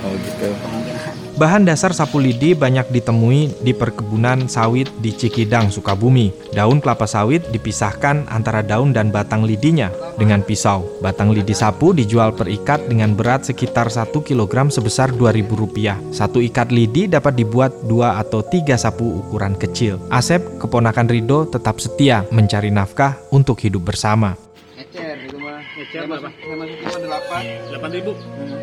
Oh 0.00 0.16
gitu. 0.16 0.48
Kemungkinan. 0.48 1.27
Bahan 1.38 1.62
dasar 1.62 1.94
sapu 1.94 2.18
lidi 2.18 2.50
banyak 2.50 2.90
ditemui 2.90 3.62
di 3.62 3.70
perkebunan 3.70 4.50
sawit 4.50 4.90
di 4.98 5.14
Cikidang, 5.14 5.70
Sukabumi. 5.70 6.34
Daun 6.50 6.82
kelapa 6.82 7.06
sawit 7.06 7.46
dipisahkan 7.54 8.26
antara 8.26 8.58
daun 8.58 8.90
dan 8.90 9.14
batang 9.14 9.46
lidinya 9.46 9.86
dengan 10.18 10.42
pisau. 10.42 10.82
Batang 10.98 11.30
lidi 11.30 11.54
sapu 11.54 11.94
dijual 11.94 12.34
per 12.34 12.50
ikat 12.50 12.90
dengan 12.90 13.14
berat 13.14 13.46
sekitar 13.46 13.86
1 13.86 14.10
kg 14.18 14.66
sebesar 14.66 15.14
Rp2.000. 15.14 16.10
Satu 16.10 16.42
ikat 16.42 16.74
lidi 16.74 17.06
dapat 17.06 17.38
dibuat 17.38 17.70
dua 17.86 18.18
atau 18.18 18.42
tiga 18.42 18.74
sapu 18.74 19.22
ukuran 19.22 19.54
kecil. 19.54 20.02
Asep, 20.10 20.42
keponakan 20.58 21.06
Rido, 21.06 21.46
tetap 21.46 21.78
setia 21.78 22.26
mencari 22.34 22.74
nafkah 22.74 23.14
untuk 23.30 23.62
hidup 23.62 23.86
bersama. 23.94 24.34
Ecer. 24.74 25.30
Ecer 25.78 26.02
berapa? 26.10 26.26
masuk- 26.26 26.42
Saya 26.42 26.56
masuk 26.58 26.76
cuma 26.82 26.98
delapan. 26.98 27.42
Delapan 27.70 27.90
ribu. 27.94 28.12
Saya 28.18 28.57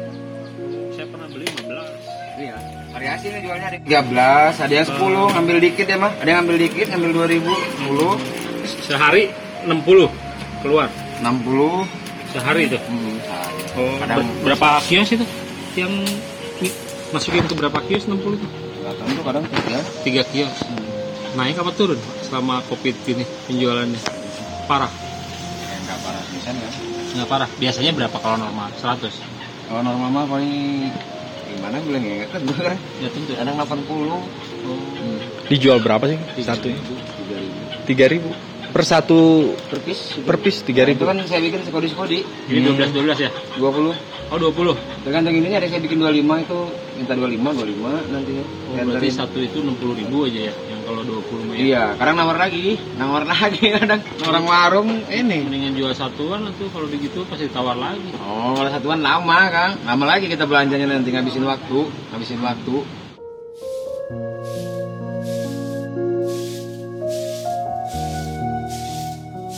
Variasi 3.05 3.29
nih 3.29 3.41
jualnya 3.45 3.67
ada 3.69 3.77
13, 3.77 4.65
ada 4.65 4.73
yang 4.73 4.87
10, 4.89 5.29
ngambil 5.29 5.57
dikit 5.61 5.85
ya 5.85 5.93
mah. 5.93 6.09
Ada 6.17 6.25
yang 6.25 6.37
ngambil 6.41 6.57
dikit, 6.57 6.85
ngambil 6.89 7.09
2000, 7.29 7.53
10, 7.85 8.17
Sehari 8.81 9.23
60 9.61 10.09
keluar. 10.65 10.89
60. 11.21 11.85
Sehari 12.33 12.65
itu. 12.65 12.81
Hmm, 12.81 13.21
sehari. 13.21 13.61
Oh, 13.77 13.93
Kadang- 14.01 14.17
ber- 14.25 14.57
berapa 14.57 14.81
kios 14.89 15.09
itu? 15.13 15.21
Yang 15.77 15.93
masukin 17.13 17.45
ke 17.45 17.53
berapa 17.53 17.77
kios 17.85 18.09
60 18.09 18.41
itu? 18.41 18.47
Tahu 18.81 19.09
tuh 19.13 19.21
kadang 19.21 19.45
tiga. 19.53 19.79
Tiga 20.01 20.21
kios. 20.25 20.57
Naik 21.37 21.61
apa 21.61 21.77
turun 21.77 22.01
selama 22.25 22.65
covid 22.65 22.97
ini 23.05 23.21
penjualannya? 23.45 24.01
Parah. 24.65 24.89
Ya, 24.89 25.77
nggak 25.77 25.97
parah 26.01 26.23
bisa 26.33 26.49
nggak? 26.49 26.71
Nggak 27.13 27.27
parah. 27.29 27.49
Biasanya 27.61 27.91
berapa 27.93 28.17
kalau 28.17 28.41
normal? 28.41 28.73
100. 28.73 29.13
Kalau 29.69 29.85
normal 29.85 30.09
mah 30.09 30.25
paling 30.25 30.89
gimana 31.55 31.79
bilang 31.81 32.03
ya 32.03 32.13
nggak 32.23 32.31
tentu 32.35 32.53
kan? 32.59 32.77
Ya 32.99 33.09
tentu. 33.09 33.31
Kadang 33.33 33.55
80. 33.57 34.11
Oh. 34.11 34.23
Dijual 35.47 35.79
berapa 35.79 36.05
sih 36.11 36.19
satunya? 36.43 36.77
3000. 36.77 37.87
Tiga 37.87 38.05
ribu. 38.11 38.29
Per 38.75 38.83
satu 38.83 39.55
per 39.71 39.79
piece. 39.79 40.19
per 40.19 40.35
piece 40.35 40.59
tiga 40.61 40.83
Itu 40.83 40.99
ribu. 40.99 41.03
kan 41.07 41.15
saya 41.23 41.39
bikin 41.39 41.63
sekodi-sekodi. 41.63 42.27
Ini 42.51 42.59
12 42.75 42.91
12 42.91 43.23
ya? 43.23 43.31
20. 43.55 43.95
Oh 44.27 44.35
20. 44.35 44.75
Tergantung 44.99 45.31
ininya 45.31 45.63
ada 45.63 45.71
saya 45.71 45.79
bikin 45.79 45.95
25 45.95 46.11
itu 46.43 46.59
minta 46.99 47.15
25, 47.15 47.55
25 47.55 48.11
nantinya. 48.11 48.43
Oh, 48.43 48.75
Yang 48.75 48.85
berarti 48.91 49.07
dari- 49.07 49.15
satu 49.15 49.38
itu 49.39 49.57
60 49.63 49.95
ribu 49.95 50.27
aja 50.27 50.39
ya? 50.43 50.53
Yang 50.67 50.81
kalau 50.83 51.01
20 51.07 51.39
mah 51.39 51.53
ya? 51.55 51.59
Iya, 51.63 51.83
kadang 51.95 52.15
nawar 52.19 52.35
lagi, 52.35 52.65
nawar 52.99 53.23
lagi 53.31 53.63
kadang 53.71 54.01
orang 54.27 54.43
warung 54.43 54.89
ini. 55.07 55.38
Mendingan 55.47 55.71
jual 55.71 55.93
satuan 55.95 56.43
tuh 56.59 56.67
kalau 56.67 56.91
begitu 56.91 57.23
pasti 57.31 57.47
tawar 57.47 57.79
lagi. 57.79 58.11
Oh, 58.19 58.59
kalau 58.59 58.69
satuan 58.69 58.99
lama 58.99 59.39
kang, 59.47 59.71
lama 59.88 60.03
lagi 60.03 60.27
kita 60.27 60.43
belanjanya 60.43 60.91
nanti 60.91 61.15
ngabisin 61.15 61.47
waktu, 61.47 61.79
ngabisin 62.11 62.43
waktu. 62.43 62.75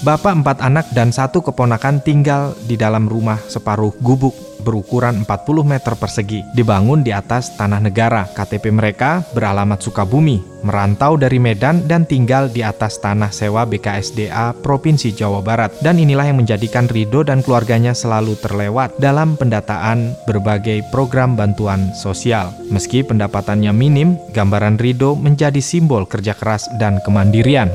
Bapak 0.05 0.45
empat 0.45 0.61
anak 0.61 0.93
dan 0.93 1.09
satu 1.09 1.41
keponakan 1.41 1.97
tinggal 2.05 2.53
di 2.69 2.77
dalam 2.77 3.09
rumah 3.09 3.41
separuh 3.49 3.97
gubuk 3.97 4.35
berukuran 4.61 5.25
40 5.25 5.63
meter 5.65 5.93
persegi 5.97 6.45
dibangun 6.53 7.01
di 7.01 7.09
atas 7.09 7.57
tanah 7.57 7.81
negara. 7.81 8.29
KTP 8.29 8.69
mereka 8.69 9.25
beralamat 9.33 9.81
Sukabumi, 9.81 10.43
merantau 10.61 11.17
dari 11.17 11.41
Medan 11.41 11.87
dan 11.89 12.05
tinggal 12.05 12.51
di 12.51 12.61
atas 12.61 13.01
tanah 13.01 13.33
sewa 13.33 13.65
BKSDA 13.65 14.53
Provinsi 14.61 15.15
Jawa 15.17 15.41
Barat. 15.41 15.73
Dan 15.81 15.97
inilah 15.97 16.29
yang 16.29 16.45
menjadikan 16.45 16.85
Rido 16.85 17.25
dan 17.25 17.41
keluarganya 17.41 17.97
selalu 17.97 18.37
terlewat 18.37 18.93
dalam 19.01 19.33
pendataan 19.33 20.13
berbagai 20.29 20.85
program 20.93 21.33
bantuan 21.33 21.89
sosial. 21.97 22.53
Meski 22.69 23.01
pendapatannya 23.01 23.73
minim, 23.73 24.19
gambaran 24.35 24.77
Rido 24.77 25.17
menjadi 25.17 25.63
simbol 25.63 26.05
kerja 26.05 26.37
keras 26.37 26.69
dan 26.77 27.01
kemandirian. 27.01 27.73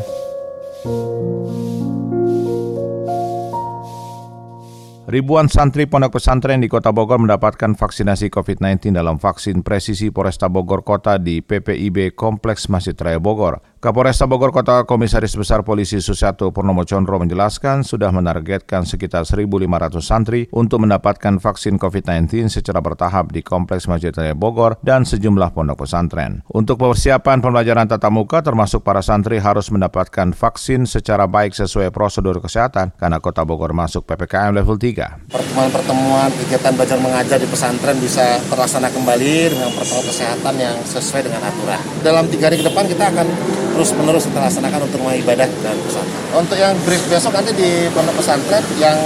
Ribuan 5.12 5.44
santri 5.44 5.84
pondok 5.84 6.16
pesantren 6.16 6.64
di 6.64 6.72
Kota 6.72 6.88
Bogor 6.88 7.20
mendapatkan 7.20 7.76
vaksinasi 7.76 8.32
COVID-19 8.32 8.96
dalam 8.96 9.20
vaksin 9.20 9.60
presisi 9.60 10.08
Polresta 10.08 10.48
Bogor 10.48 10.88
Kota 10.88 11.20
di 11.20 11.44
PPIB 11.44 12.16
Kompleks 12.16 12.72
Masjid 12.72 12.96
Raya 12.96 13.20
Bogor. 13.20 13.60
Kapolresta 13.82 14.30
Bogor 14.30 14.54
Kota 14.54 14.86
Komisaris 14.86 15.34
Besar 15.34 15.66
Polisi 15.66 15.98
Susiato 15.98 16.54
Purnomo 16.54 16.86
Condro 16.86 17.18
menjelaskan 17.18 17.82
sudah 17.82 18.14
menargetkan 18.14 18.86
sekitar 18.86 19.26
1.500 19.26 19.50
santri 19.98 20.46
untuk 20.54 20.86
mendapatkan 20.86 21.42
vaksin 21.42 21.82
COVID-19 21.82 22.46
secara 22.46 22.78
bertahap 22.78 23.34
di 23.34 23.42
Kompleks 23.42 23.90
Masjid 23.90 24.14
Raya 24.14 24.38
Bogor 24.38 24.78
dan 24.86 25.02
sejumlah 25.02 25.50
pondok 25.50 25.82
pesantren. 25.82 26.46
Untuk 26.54 26.78
persiapan 26.78 27.42
pembelajaran 27.42 27.90
tatap 27.90 28.14
muka 28.14 28.38
termasuk 28.38 28.86
para 28.86 29.02
santri 29.02 29.42
harus 29.42 29.66
mendapatkan 29.74 30.30
vaksin 30.30 30.86
secara 30.86 31.26
baik 31.26 31.50
sesuai 31.50 31.90
prosedur 31.90 32.38
kesehatan 32.38 32.94
karena 32.94 33.18
Kota 33.18 33.42
Bogor 33.42 33.74
masuk 33.74 34.06
PPKM 34.06 34.62
level 34.62 34.78
3. 34.78 35.26
pertemuan-pertemuan 35.26 36.30
kegiatan 36.38 36.70
belajar 36.78 37.02
mengajar 37.02 37.42
di 37.42 37.50
pesantren 37.50 37.98
bisa 37.98 38.38
terlaksana 38.46 38.94
kembali 38.94 39.58
dengan 39.58 39.74
protokol 39.74 40.06
kesehatan 40.06 40.54
yang 40.54 40.78
sesuai 40.86 41.26
dengan 41.26 41.50
aturan. 41.50 41.82
Dalam 42.06 42.30
tiga 42.30 42.46
hari 42.46 42.62
ke 42.62 42.70
depan 42.70 42.86
kita 42.86 43.10
akan 43.10 43.26
terus-menerus 43.72 44.28
kita 44.28 44.38
laksanakan 44.44 44.80
untuk 44.86 44.98
rumah 45.00 45.16
ibadah 45.16 45.48
dan 45.48 45.76
pesantren. 45.82 46.20
Untuk 46.32 46.56
yang 46.56 46.76
brief 46.84 47.02
besok 47.08 47.32
nanti 47.32 47.52
di 47.56 47.88
pondok 47.92 48.20
pesantren, 48.20 48.64
yang 48.76 48.96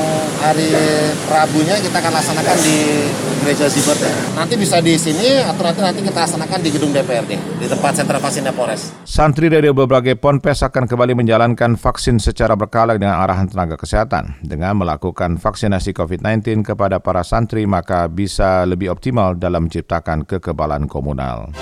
hari 0.43 0.71
Rabunya 1.27 1.79
kita 1.83 1.97
akan 1.99 2.13
laksanakan 2.13 2.57
di 2.61 2.77
gereja 3.43 3.67
Zibert 3.71 3.99
ya. 4.03 4.13
Nanti 4.35 4.55
bisa 4.59 4.83
di 4.83 4.95
sini 4.99 5.43
atau 5.43 5.63
nanti 5.63 5.81
nanti 5.83 6.01
kita 6.03 6.27
laksanakan 6.27 6.59
di 6.63 6.71
gedung 6.75 6.91
DPRD 6.91 7.33
di 7.63 7.67
tempat 7.67 7.93
sentra 7.95 8.19
vaksinnya 8.19 8.51
Polres. 8.51 8.93
Santri 9.07 9.47
dari 9.47 9.71
berbagai 9.71 10.19
ponpes 10.19 10.67
akan 10.67 10.85
kembali 10.91 11.15
menjalankan 11.15 11.79
vaksin 11.79 12.19
secara 12.19 12.59
berkala 12.59 12.99
dengan 12.99 13.23
arahan 13.23 13.47
tenaga 13.47 13.79
kesehatan. 13.79 14.39
Dengan 14.43 14.79
melakukan 14.79 15.39
vaksinasi 15.39 15.95
COVID-19 15.95 16.67
kepada 16.67 16.99
para 16.99 17.23
santri, 17.23 17.65
maka 17.65 18.11
bisa 18.11 18.67
lebih 18.67 18.91
optimal 18.93 19.39
dalam 19.39 19.71
menciptakan 19.71 20.27
kekebalan 20.27 20.91
komunal. 20.91 21.55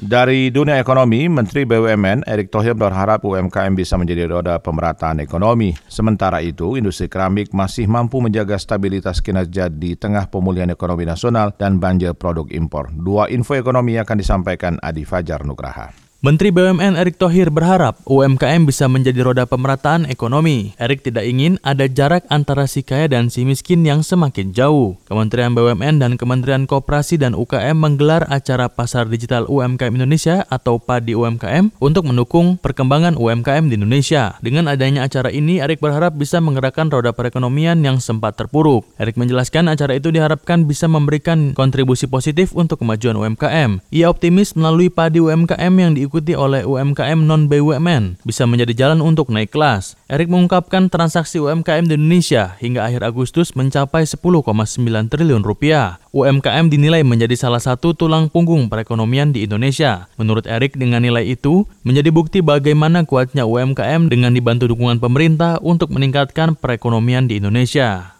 Dari 0.00 0.48
dunia 0.48 0.80
ekonomi, 0.80 1.28
Menteri 1.28 1.68
BUMN 1.68 2.24
Erick 2.24 2.48
Thohir 2.48 2.72
berharap 2.72 3.28
UMKM 3.28 3.76
bisa 3.76 4.00
menjadi 4.00 4.24
roda 4.24 4.56
pemerataan 4.56 5.20
ekonomi. 5.20 5.76
Sementara 5.84 6.40
itu, 6.40 6.80
industri 6.80 7.12
keramik 7.12 7.52
masih 7.52 7.84
mampu 7.84 8.24
menjaga 8.24 8.56
stabilitas 8.56 9.20
kinerja 9.20 9.68
di 9.68 9.92
tengah 9.92 10.32
pemulihan 10.32 10.72
ekonomi 10.72 11.04
nasional 11.04 11.52
dan 11.60 11.76
banjir 11.76 12.16
produk 12.16 12.48
impor. 12.48 12.88
Dua 12.96 13.28
info 13.28 13.52
ekonomi 13.52 14.00
akan 14.00 14.16
disampaikan 14.16 14.80
Adi 14.80 15.04
Fajar 15.04 15.44
Nugraha. 15.44 16.11
Menteri 16.22 16.54
BUMN 16.54 16.94
Erick 16.94 17.18
Thohir 17.18 17.50
berharap 17.50 17.98
UMKM 18.06 18.62
bisa 18.62 18.86
menjadi 18.86 19.26
roda 19.26 19.42
pemerataan 19.42 20.06
ekonomi. 20.06 20.70
Erick 20.78 21.02
tidak 21.02 21.26
ingin 21.26 21.58
ada 21.66 21.90
jarak 21.90 22.22
antara 22.30 22.70
si 22.70 22.86
kaya 22.86 23.10
dan 23.10 23.26
si 23.26 23.42
miskin 23.42 23.82
yang 23.82 24.06
semakin 24.06 24.54
jauh. 24.54 24.94
Kementerian 25.10 25.50
BUMN 25.50 25.98
dan 25.98 26.14
Kementerian 26.14 26.70
Koperasi 26.70 27.18
dan 27.18 27.34
UKM 27.34 27.74
menggelar 27.74 28.22
acara 28.30 28.70
Pasar 28.70 29.10
Digital 29.10 29.50
UMKM 29.50 29.98
Indonesia 29.98 30.46
atau 30.46 30.78
PADI 30.78 31.18
UMKM 31.18 31.74
untuk 31.82 32.06
mendukung 32.06 32.54
perkembangan 32.54 33.18
UMKM 33.18 33.66
di 33.66 33.82
Indonesia. 33.82 34.38
Dengan 34.46 34.70
adanya 34.70 35.02
acara 35.02 35.26
ini, 35.26 35.58
Erick 35.58 35.82
berharap 35.82 36.14
bisa 36.14 36.38
menggerakkan 36.38 36.86
roda 36.86 37.10
perekonomian 37.10 37.82
yang 37.82 37.98
sempat 37.98 38.38
terpuruk. 38.38 38.86
Erick 38.94 39.18
menjelaskan 39.18 39.66
acara 39.66 39.98
itu 39.98 40.14
diharapkan 40.14 40.70
bisa 40.70 40.86
memberikan 40.86 41.50
kontribusi 41.58 42.06
positif 42.06 42.54
untuk 42.54 42.78
kemajuan 42.78 43.18
UMKM. 43.18 43.82
Ia 43.90 44.06
optimis 44.06 44.54
melalui 44.54 44.86
PADI 44.86 45.18
UMKM 45.18 45.74
yang 45.74 45.98
diikuti 45.98 46.11
diikuti 46.12 46.36
oleh 46.36 46.68
UMKM 46.68 47.24
non-BUMN 47.24 48.20
bisa 48.20 48.44
menjadi 48.44 48.84
jalan 48.84 49.00
untuk 49.00 49.32
naik 49.32 49.48
kelas. 49.48 49.96
Erik 50.12 50.28
mengungkapkan 50.28 50.92
transaksi 50.92 51.40
UMKM 51.40 51.88
di 51.88 51.96
Indonesia 51.96 52.52
hingga 52.60 52.84
akhir 52.84 53.00
Agustus 53.00 53.56
mencapai 53.56 54.04
10,9 54.04 54.44
triliun 55.08 55.40
rupiah. 55.40 55.96
UMKM 56.12 56.68
dinilai 56.68 57.00
menjadi 57.00 57.32
salah 57.32 57.64
satu 57.64 57.96
tulang 57.96 58.28
punggung 58.28 58.68
perekonomian 58.68 59.32
di 59.32 59.48
Indonesia. 59.48 60.12
Menurut 60.20 60.44
Erik, 60.44 60.76
dengan 60.76 61.00
nilai 61.00 61.24
itu 61.24 61.64
menjadi 61.80 62.12
bukti 62.12 62.44
bagaimana 62.44 63.08
kuatnya 63.08 63.48
UMKM 63.48 64.12
dengan 64.12 64.36
dibantu 64.36 64.68
dukungan 64.68 65.00
pemerintah 65.00 65.64
untuk 65.64 65.88
meningkatkan 65.96 66.60
perekonomian 66.60 67.24
di 67.24 67.40
Indonesia. 67.40 68.11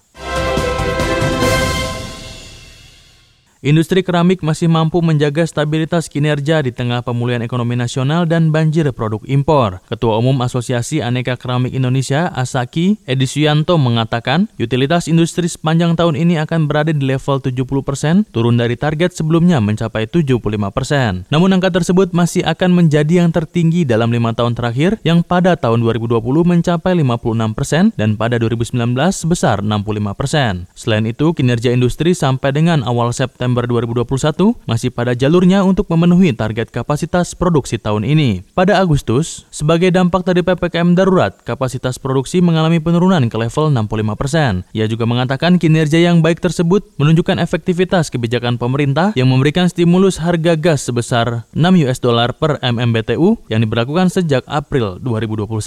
Industri 3.62 4.02
keramik 4.02 4.42
masih 4.42 4.66
mampu 4.66 4.98
menjaga 5.06 5.46
stabilitas 5.46 6.10
kinerja 6.10 6.66
di 6.66 6.74
tengah 6.74 6.98
pemulihan 6.98 7.46
ekonomi 7.46 7.78
nasional 7.78 8.26
dan 8.26 8.50
banjir 8.50 8.90
produk 8.90 9.22
impor. 9.22 9.78
Ketua 9.86 10.18
Umum 10.18 10.34
Asosiasi 10.42 10.98
Aneka 10.98 11.38
Keramik 11.38 11.70
Indonesia, 11.70 12.26
Asaki, 12.34 12.98
Edi 13.06 13.22
Suyanto 13.22 13.78
mengatakan, 13.78 14.50
utilitas 14.58 15.06
industri 15.06 15.46
sepanjang 15.46 15.94
tahun 15.94 16.18
ini 16.18 16.42
akan 16.42 16.66
berada 16.66 16.90
di 16.90 17.06
level 17.06 17.38
70 17.38 17.86
persen, 17.86 18.26
turun 18.34 18.58
dari 18.58 18.74
target 18.74 19.14
sebelumnya 19.14 19.62
mencapai 19.62 20.10
75 20.10 20.42
persen. 20.74 21.22
Namun 21.30 21.54
angka 21.54 21.70
tersebut 21.70 22.10
masih 22.10 22.42
akan 22.42 22.74
menjadi 22.74 23.22
yang 23.22 23.30
tertinggi 23.30 23.86
dalam 23.86 24.10
lima 24.10 24.34
tahun 24.34 24.58
terakhir, 24.58 24.98
yang 25.06 25.22
pada 25.22 25.54
tahun 25.54 25.86
2020 25.86 26.18
mencapai 26.18 26.98
56 26.98 27.54
persen 27.54 27.94
dan 27.94 28.18
pada 28.18 28.42
2019 28.42 28.74
sebesar 29.14 29.62
65 29.62 30.18
persen. 30.18 30.66
Selain 30.74 31.06
itu, 31.06 31.30
kinerja 31.30 31.70
industri 31.70 32.10
sampai 32.10 32.50
dengan 32.50 32.82
awal 32.82 33.14
September 33.14 33.51
Desember 33.52 33.68
2021 33.68 34.64
masih 34.64 34.88
pada 34.88 35.12
jalurnya 35.12 35.60
untuk 35.60 35.84
memenuhi 35.92 36.32
target 36.32 36.72
kapasitas 36.72 37.36
produksi 37.36 37.76
tahun 37.76 38.08
ini. 38.08 38.48
Pada 38.56 38.80
Agustus, 38.80 39.44
sebagai 39.52 39.92
dampak 39.92 40.24
dari 40.24 40.40
PPKM 40.40 40.96
darurat, 40.96 41.36
kapasitas 41.44 42.00
produksi 42.00 42.40
mengalami 42.40 42.80
penurunan 42.80 43.28
ke 43.28 43.36
level 43.36 43.68
65%. 43.76 44.64
Ia 44.72 44.88
juga 44.88 45.04
mengatakan 45.04 45.60
kinerja 45.60 46.00
yang 46.00 46.24
baik 46.24 46.40
tersebut 46.40 46.96
menunjukkan 46.96 47.44
efektivitas 47.44 48.08
kebijakan 48.08 48.56
pemerintah 48.56 49.12
yang 49.20 49.28
memberikan 49.28 49.68
stimulus 49.68 50.16
harga 50.16 50.56
gas 50.56 50.88
sebesar 50.88 51.44
6 51.52 51.60
US 51.84 52.00
dollar 52.00 52.32
per 52.32 52.56
MMBTU 52.64 53.52
yang 53.52 53.60
diberlakukan 53.60 54.08
sejak 54.08 54.48
April 54.48 54.96
2021. 55.04 55.60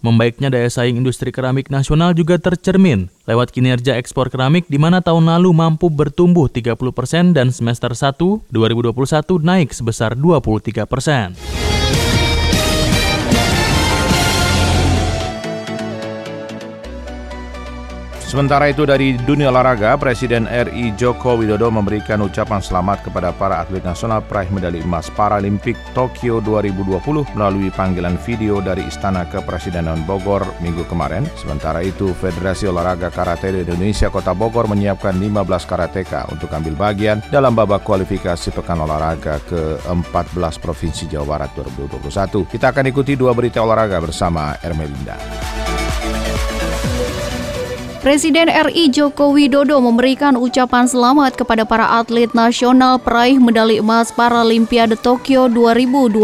Membaiknya 0.00 0.48
daya 0.48 0.72
saing 0.72 0.96
industri 0.96 1.28
keramik 1.28 1.68
nasional 1.68 2.16
juga 2.16 2.40
tercermin 2.40 3.12
lewat 3.26 3.50
kinerja 3.52 3.98
ekspor 3.98 4.30
keramik 4.30 4.70
di 4.70 4.78
mana 4.78 5.02
tahun 5.02 5.26
lalu 5.26 5.50
mampu 5.52 5.90
bertumbuh 5.90 6.46
30% 6.48 7.34
dan 7.34 7.50
semester 7.50 7.92
1 7.92 8.16
2021 8.48 8.94
naik 9.42 9.74
sebesar 9.74 10.14
23 10.14 10.86
Sementara 18.26 18.66
itu 18.66 18.82
dari 18.82 19.14
dunia 19.14 19.54
olahraga, 19.54 19.94
Presiden 19.94 20.50
RI 20.50 20.98
Joko 20.98 21.38
Widodo 21.38 21.70
memberikan 21.70 22.18
ucapan 22.26 22.58
selamat 22.58 23.06
kepada 23.06 23.30
para 23.30 23.62
atlet 23.62 23.86
nasional 23.86 24.18
peraih 24.18 24.50
medali 24.50 24.82
emas 24.82 25.06
Paralimpik 25.14 25.78
Tokyo 25.94 26.42
2020 26.42 26.98
melalui 27.38 27.70
panggilan 27.70 28.18
video 28.26 28.58
dari 28.58 28.82
Istana 28.82 29.30
Kepresidenan 29.30 30.02
Bogor 30.10 30.42
minggu 30.58 30.82
kemarin. 30.90 31.22
Sementara 31.38 31.86
itu, 31.86 32.10
Federasi 32.18 32.66
Olahraga 32.66 33.14
Karate 33.14 33.54
Indonesia 33.54 34.10
Kota 34.10 34.34
Bogor 34.34 34.66
menyiapkan 34.66 35.14
15 35.14 35.46
karateka 35.62 36.26
untuk 36.26 36.50
ambil 36.50 36.74
bagian 36.74 37.22
dalam 37.30 37.54
babak 37.54 37.86
kualifikasi 37.86 38.50
Pekan 38.50 38.82
Olahraga 38.82 39.38
ke-14 39.46 40.58
Provinsi 40.58 41.06
Jawa 41.06 41.46
Barat 41.46 41.54
2021. 41.54 42.42
Kita 42.50 42.74
akan 42.74 42.90
ikuti 42.90 43.14
dua 43.14 43.30
berita 43.38 43.62
olahraga 43.62 44.02
bersama 44.02 44.58
Ermelinda. 44.66 45.14
Presiden 48.06 48.46
RI 48.46 48.86
Joko 48.94 49.34
Widodo 49.34 49.82
memberikan 49.82 50.38
ucapan 50.38 50.86
selamat 50.86 51.42
kepada 51.42 51.66
para 51.66 51.98
atlet 51.98 52.30
nasional 52.38 53.02
peraih 53.02 53.34
medali 53.34 53.82
emas 53.82 54.14
Paralimpiade 54.14 54.94
Tokyo 54.94 55.50
2020 55.50 56.14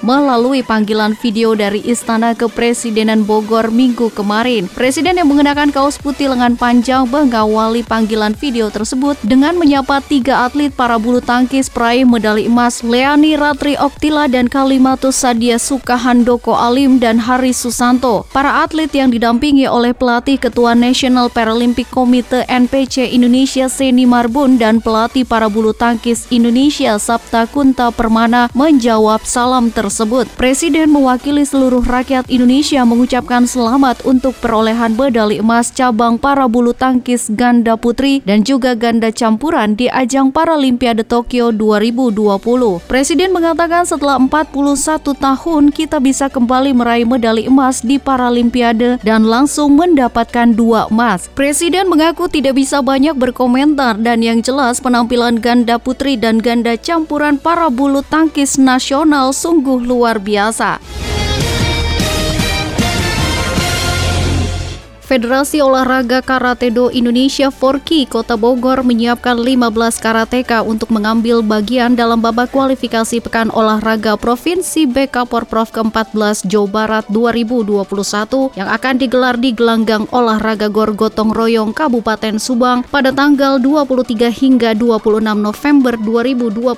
melalui 0.00 0.64
panggilan 0.64 1.12
video 1.20 1.52
dari 1.52 1.84
Istana 1.84 2.32
Kepresidenan 2.32 3.28
Bogor 3.28 3.68
minggu 3.68 4.08
kemarin. 4.16 4.72
Presiden 4.72 5.20
yang 5.20 5.28
mengenakan 5.28 5.68
kaos 5.68 6.00
putih 6.00 6.32
lengan 6.32 6.56
panjang 6.56 7.04
mengawali 7.04 7.84
panggilan 7.84 8.32
video 8.32 8.72
tersebut 8.72 9.20
dengan 9.20 9.52
menyapa 9.60 10.00
tiga 10.00 10.48
atlet 10.48 10.72
para 10.72 10.96
bulu 10.96 11.20
tangkis 11.20 11.68
peraih 11.68 12.08
medali 12.08 12.48
emas 12.48 12.80
Leani 12.80 13.36
Ratri 13.36 13.76
Oktila 13.76 14.32
dan 14.32 14.48
Kalimatus 14.48 15.20
Sadia 15.20 15.60
Sukahandoko 15.60 16.56
Alim 16.56 16.96
dan 16.96 17.20
Haris 17.20 17.60
Susanto. 17.60 18.24
Para 18.32 18.64
atlet 18.64 18.88
yang 18.96 19.12
didampingi 19.12 19.68
oleh 19.68 19.92
pelatih 19.92 20.40
Ketua 20.40 20.72
Nasional 20.72 21.17
National 21.18 21.34
Paralympic 21.34 21.90
Komite 21.90 22.46
NPC 22.46 23.10
Indonesia 23.10 23.66
Seni 23.66 24.06
Marbun 24.06 24.54
dan 24.54 24.78
pelatih 24.78 25.26
para 25.26 25.50
bulu 25.50 25.74
tangkis 25.74 26.30
Indonesia 26.30 26.94
Sabta 26.94 27.50
Kunta 27.50 27.90
Permana 27.90 28.46
menjawab 28.54 29.26
salam 29.26 29.74
tersebut. 29.74 30.30
Presiden 30.38 30.94
mewakili 30.94 31.42
seluruh 31.42 31.82
rakyat 31.82 32.30
Indonesia 32.30 32.86
mengucapkan 32.86 33.50
selamat 33.50 34.06
untuk 34.06 34.38
perolehan 34.38 34.94
medali 34.94 35.42
emas 35.42 35.74
cabang 35.74 36.22
para 36.22 36.46
bulu 36.46 36.70
tangkis 36.70 37.26
ganda 37.34 37.74
putri 37.74 38.22
dan 38.22 38.46
juga 38.46 38.78
ganda 38.78 39.10
campuran 39.10 39.74
di 39.74 39.90
ajang 39.90 40.30
Paralimpiade 40.30 41.02
Tokyo 41.02 41.50
2020. 41.50 42.86
Presiden 42.86 43.34
mengatakan 43.34 43.82
setelah 43.82 44.22
41 44.22 45.02
tahun 45.18 45.74
kita 45.74 45.98
bisa 45.98 46.30
kembali 46.30 46.78
meraih 46.78 47.10
medali 47.10 47.50
emas 47.50 47.82
di 47.82 47.98
Paralimpiade 47.98 49.02
dan 49.02 49.26
langsung 49.26 49.74
mendapatkan 49.74 50.54
dua 50.54 50.86
emas 50.86 51.07
Presiden 51.32 51.88
mengaku 51.88 52.28
tidak 52.28 52.60
bisa 52.60 52.84
banyak 52.84 53.16
berkomentar 53.16 53.96
dan 53.96 54.20
yang 54.20 54.44
jelas 54.44 54.84
penampilan 54.84 55.40
ganda 55.40 55.80
putri 55.80 56.20
dan 56.20 56.36
ganda 56.36 56.76
campuran 56.76 57.40
para 57.40 57.72
bulu 57.72 58.04
tangkis 58.04 58.60
nasional 58.60 59.32
sungguh 59.32 59.80
luar 59.80 60.20
biasa. 60.20 60.76
Federasi 65.08 65.64
Olahraga 65.64 66.20
Karate 66.20 66.68
Do 66.68 66.92
Indonesia 66.92 67.48
Forki 67.48 68.04
Kota 68.04 68.36
Bogor 68.36 68.84
menyiapkan 68.84 69.40
15 69.40 70.04
karateka 70.04 70.60
untuk 70.60 70.92
mengambil 70.92 71.40
bagian 71.40 71.96
dalam 71.96 72.20
babak 72.20 72.52
kualifikasi 72.52 73.16
Pekan 73.24 73.48
Olahraga 73.48 74.20
Provinsi 74.20 74.84
BK 74.84 75.24
Porprov 75.24 75.72
ke-14 75.72 76.44
Jawa 76.44 76.68
Barat 76.68 77.04
2021 77.08 77.88
yang 78.52 78.68
akan 78.68 78.94
digelar 79.00 79.40
di 79.40 79.56
Gelanggang 79.56 80.04
Olahraga 80.12 80.68
Gor 80.68 80.92
Gotong 80.92 81.32
Royong 81.32 81.72
Kabupaten 81.72 82.36
Subang 82.36 82.84
pada 82.92 83.08
tanggal 83.08 83.56
23 83.64 84.28
hingga 84.28 84.76
26 84.76 85.24
November 85.24 85.96
2021 85.96 86.76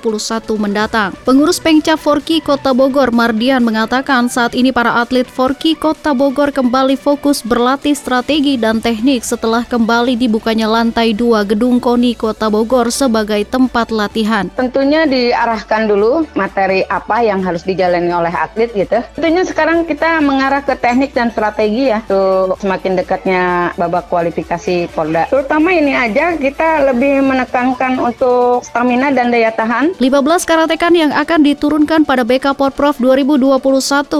mendatang. 0.55 1.11
Pengurus 1.27 1.59
Pengcap 1.59 1.99
Forki 1.99 2.39
Kota 2.39 2.71
Bogor 2.71 3.11
Mardian 3.11 3.59
mengatakan 3.59 4.31
saat 4.31 4.55
ini 4.55 4.71
para 4.71 5.03
atlet 5.03 5.27
Forki 5.27 5.75
Kota 5.75 6.15
Bogor 6.15 6.55
kembali 6.55 6.95
fokus 6.95 7.43
berlatih 7.43 7.91
strategi 7.91 8.20
strategi 8.21 8.53
dan 8.53 8.77
teknik 8.77 9.25
setelah 9.25 9.65
kembali 9.65 10.13
dibukanya 10.13 10.69
lantai 10.69 11.09
dua 11.09 11.41
gedung 11.41 11.81
KONI 11.81 12.13
Kota 12.13 12.53
Bogor 12.53 12.93
sebagai 12.93 13.41
tempat 13.49 13.89
latihan. 13.89 14.45
Tentunya 14.53 15.09
diarahkan 15.09 15.89
dulu 15.89 16.29
materi 16.37 16.85
apa 16.85 17.25
yang 17.25 17.41
harus 17.41 17.65
dijalani 17.65 18.13
oleh 18.13 18.29
atlet 18.29 18.69
gitu. 18.77 19.01
Tentunya 19.17 19.41
sekarang 19.41 19.89
kita 19.89 20.21
mengarah 20.21 20.61
ke 20.61 20.77
teknik 20.77 21.17
dan 21.17 21.33
strategi 21.33 21.89
ya 21.89 22.05
untuk 22.05 22.61
semakin 22.61 23.01
dekatnya 23.01 23.73
babak 23.73 24.05
kualifikasi 24.05 24.93
Polda. 24.93 25.25
Terutama 25.25 25.73
ini 25.73 25.97
aja 25.97 26.37
kita 26.37 26.93
lebih 26.93 27.25
menekankan 27.25 27.97
untuk 27.97 28.61
stamina 28.61 29.09
dan 29.09 29.33
daya 29.33 29.49
tahan. 29.49 29.97
15 29.97 30.45
karatekan 30.45 30.93
yang 30.93 31.09
akan 31.09 31.41
diturunkan 31.41 32.05
pada 32.05 32.21
BK 32.21 32.53
Porprov 32.53 33.01
2021 33.01 33.57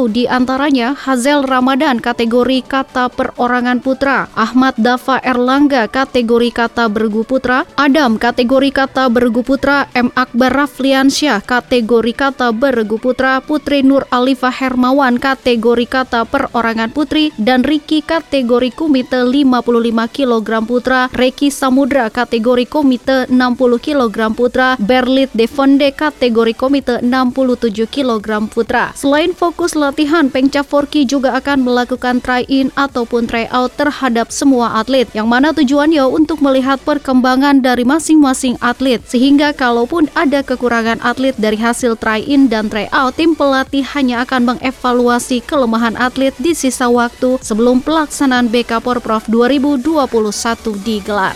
di 0.10 0.26
antaranya 0.26 0.98
Hazel 0.98 1.46
Ramadan 1.46 2.02
kategori 2.02 2.66
kata 2.66 3.14
perorangan 3.14 3.78
putih 3.78 3.91
putra, 3.92 4.32
Ahmad 4.40 4.80
Dafa 4.80 5.20
Erlangga 5.20 5.92
kategori 5.92 6.56
kata 6.56 6.88
bergu 6.88 7.28
putra, 7.28 7.68
Adam 7.76 8.16
kategori 8.16 8.72
kata 8.72 9.12
bergu 9.12 9.44
putra, 9.44 9.92
M 9.92 10.08
Akbar 10.16 10.64
Rafliansyah 10.64 11.44
kategori 11.44 12.16
kata 12.16 12.56
bergu 12.56 12.96
putra, 12.96 13.44
Putri 13.44 13.84
Nur 13.84 14.08
Alifah 14.08 14.56
Hermawan 14.56 15.20
kategori 15.20 15.92
kata 15.92 16.24
perorangan 16.24 16.88
putri, 16.96 17.36
dan 17.36 17.68
Riki 17.68 18.00
kategori 18.00 18.72
komite 18.72 19.28
55 19.28 19.60
kg 20.08 20.50
putra, 20.64 21.12
Reki 21.12 21.52
Samudra 21.52 22.08
kategori 22.08 22.72
komite 22.72 23.28
60 23.28 23.36
kg 23.76 24.18
putra, 24.32 24.80
Berlit 24.80 25.36
Devonde 25.36 25.92
kategori 25.92 26.56
komite 26.56 27.04
67 27.04 27.92
kg 27.92 28.48
putra. 28.48 28.96
Selain 28.96 29.36
fokus 29.36 29.76
latihan, 29.76 30.32
Pengca 30.32 30.64
Forki 30.64 31.04
juga 31.04 31.36
akan 31.36 31.68
melakukan 31.68 32.24
try-in 32.24 32.72
ataupun 32.80 33.28
try-out 33.28 33.81
terhadap 33.82 34.30
semua 34.30 34.78
atlet 34.78 35.10
yang 35.18 35.26
mana 35.26 35.50
tujuannya 35.50 36.06
untuk 36.06 36.38
melihat 36.46 36.78
perkembangan 36.86 37.66
dari 37.66 37.82
masing-masing 37.82 38.62
atlet 38.62 39.02
sehingga 39.10 39.58
kalaupun 39.58 40.06
ada 40.14 40.46
kekurangan 40.46 41.02
atlet 41.02 41.34
dari 41.42 41.58
hasil 41.58 41.98
try-in 41.98 42.46
dan 42.46 42.70
try-out 42.70 43.18
tim 43.18 43.34
pelatih 43.34 43.82
hanya 43.98 44.22
akan 44.22 44.54
mengevaluasi 44.54 45.42
kelemahan 45.42 45.98
atlet 45.98 46.38
di 46.38 46.54
sisa 46.54 46.86
waktu 46.86 47.42
sebelum 47.42 47.82
pelaksanaan 47.82 48.54
BK 48.54 48.86
Porprov 48.86 49.26
2021 49.26 49.82
digelar. 50.86 51.34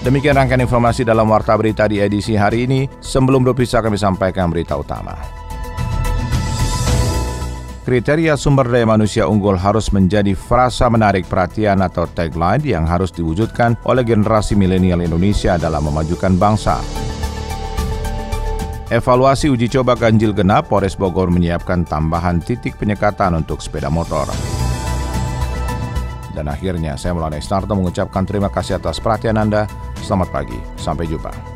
Demikian 0.00 0.32
rangkaian 0.32 0.64
informasi 0.64 1.04
dalam 1.04 1.28
Warta 1.28 1.52
Berita 1.60 1.84
di 1.84 2.00
edisi 2.00 2.32
hari 2.32 2.64
ini. 2.64 2.88
Sebelum 3.04 3.44
berpisah 3.44 3.84
kami 3.84 4.00
sampaikan 4.00 4.48
berita 4.48 4.72
utama. 4.80 5.12
Kriteria 7.84 8.32
sumber 8.40 8.64
daya 8.70 8.88
manusia 8.88 9.28
unggul 9.28 9.60
harus 9.60 9.92
menjadi 9.92 10.32
frasa 10.32 10.88
menarik 10.88 11.28
perhatian 11.28 11.84
atau 11.84 12.08
tagline 12.08 12.64
yang 12.64 12.88
harus 12.88 13.12
diwujudkan 13.12 13.76
oleh 13.84 14.00
generasi 14.00 14.56
milenial 14.56 15.04
Indonesia 15.04 15.60
dalam 15.60 15.84
memajukan 15.84 16.32
bangsa. 16.38 16.80
Evaluasi 18.88 19.52
uji 19.52 19.68
coba 19.68 20.00
ganjil 20.00 20.32
genap, 20.32 20.70
Polres 20.72 20.96
Bogor 20.96 21.28
menyiapkan 21.28 21.84
tambahan 21.84 22.40
titik 22.40 22.80
penyekatan 22.80 23.36
untuk 23.36 23.60
sepeda 23.60 23.92
motor. 23.92 24.26
Dan 26.30 26.46
akhirnya 26.46 26.94
saya 26.94 27.16
Maulana 27.16 27.42
Isnarto 27.42 27.74
mengucapkan 27.74 28.22
terima 28.22 28.48
kasih 28.52 28.78
atas 28.78 29.02
perhatian 29.02 29.38
Anda. 29.38 29.66
Selamat 30.00 30.30
pagi, 30.30 30.58
sampai 30.78 31.10
jumpa. 31.10 31.49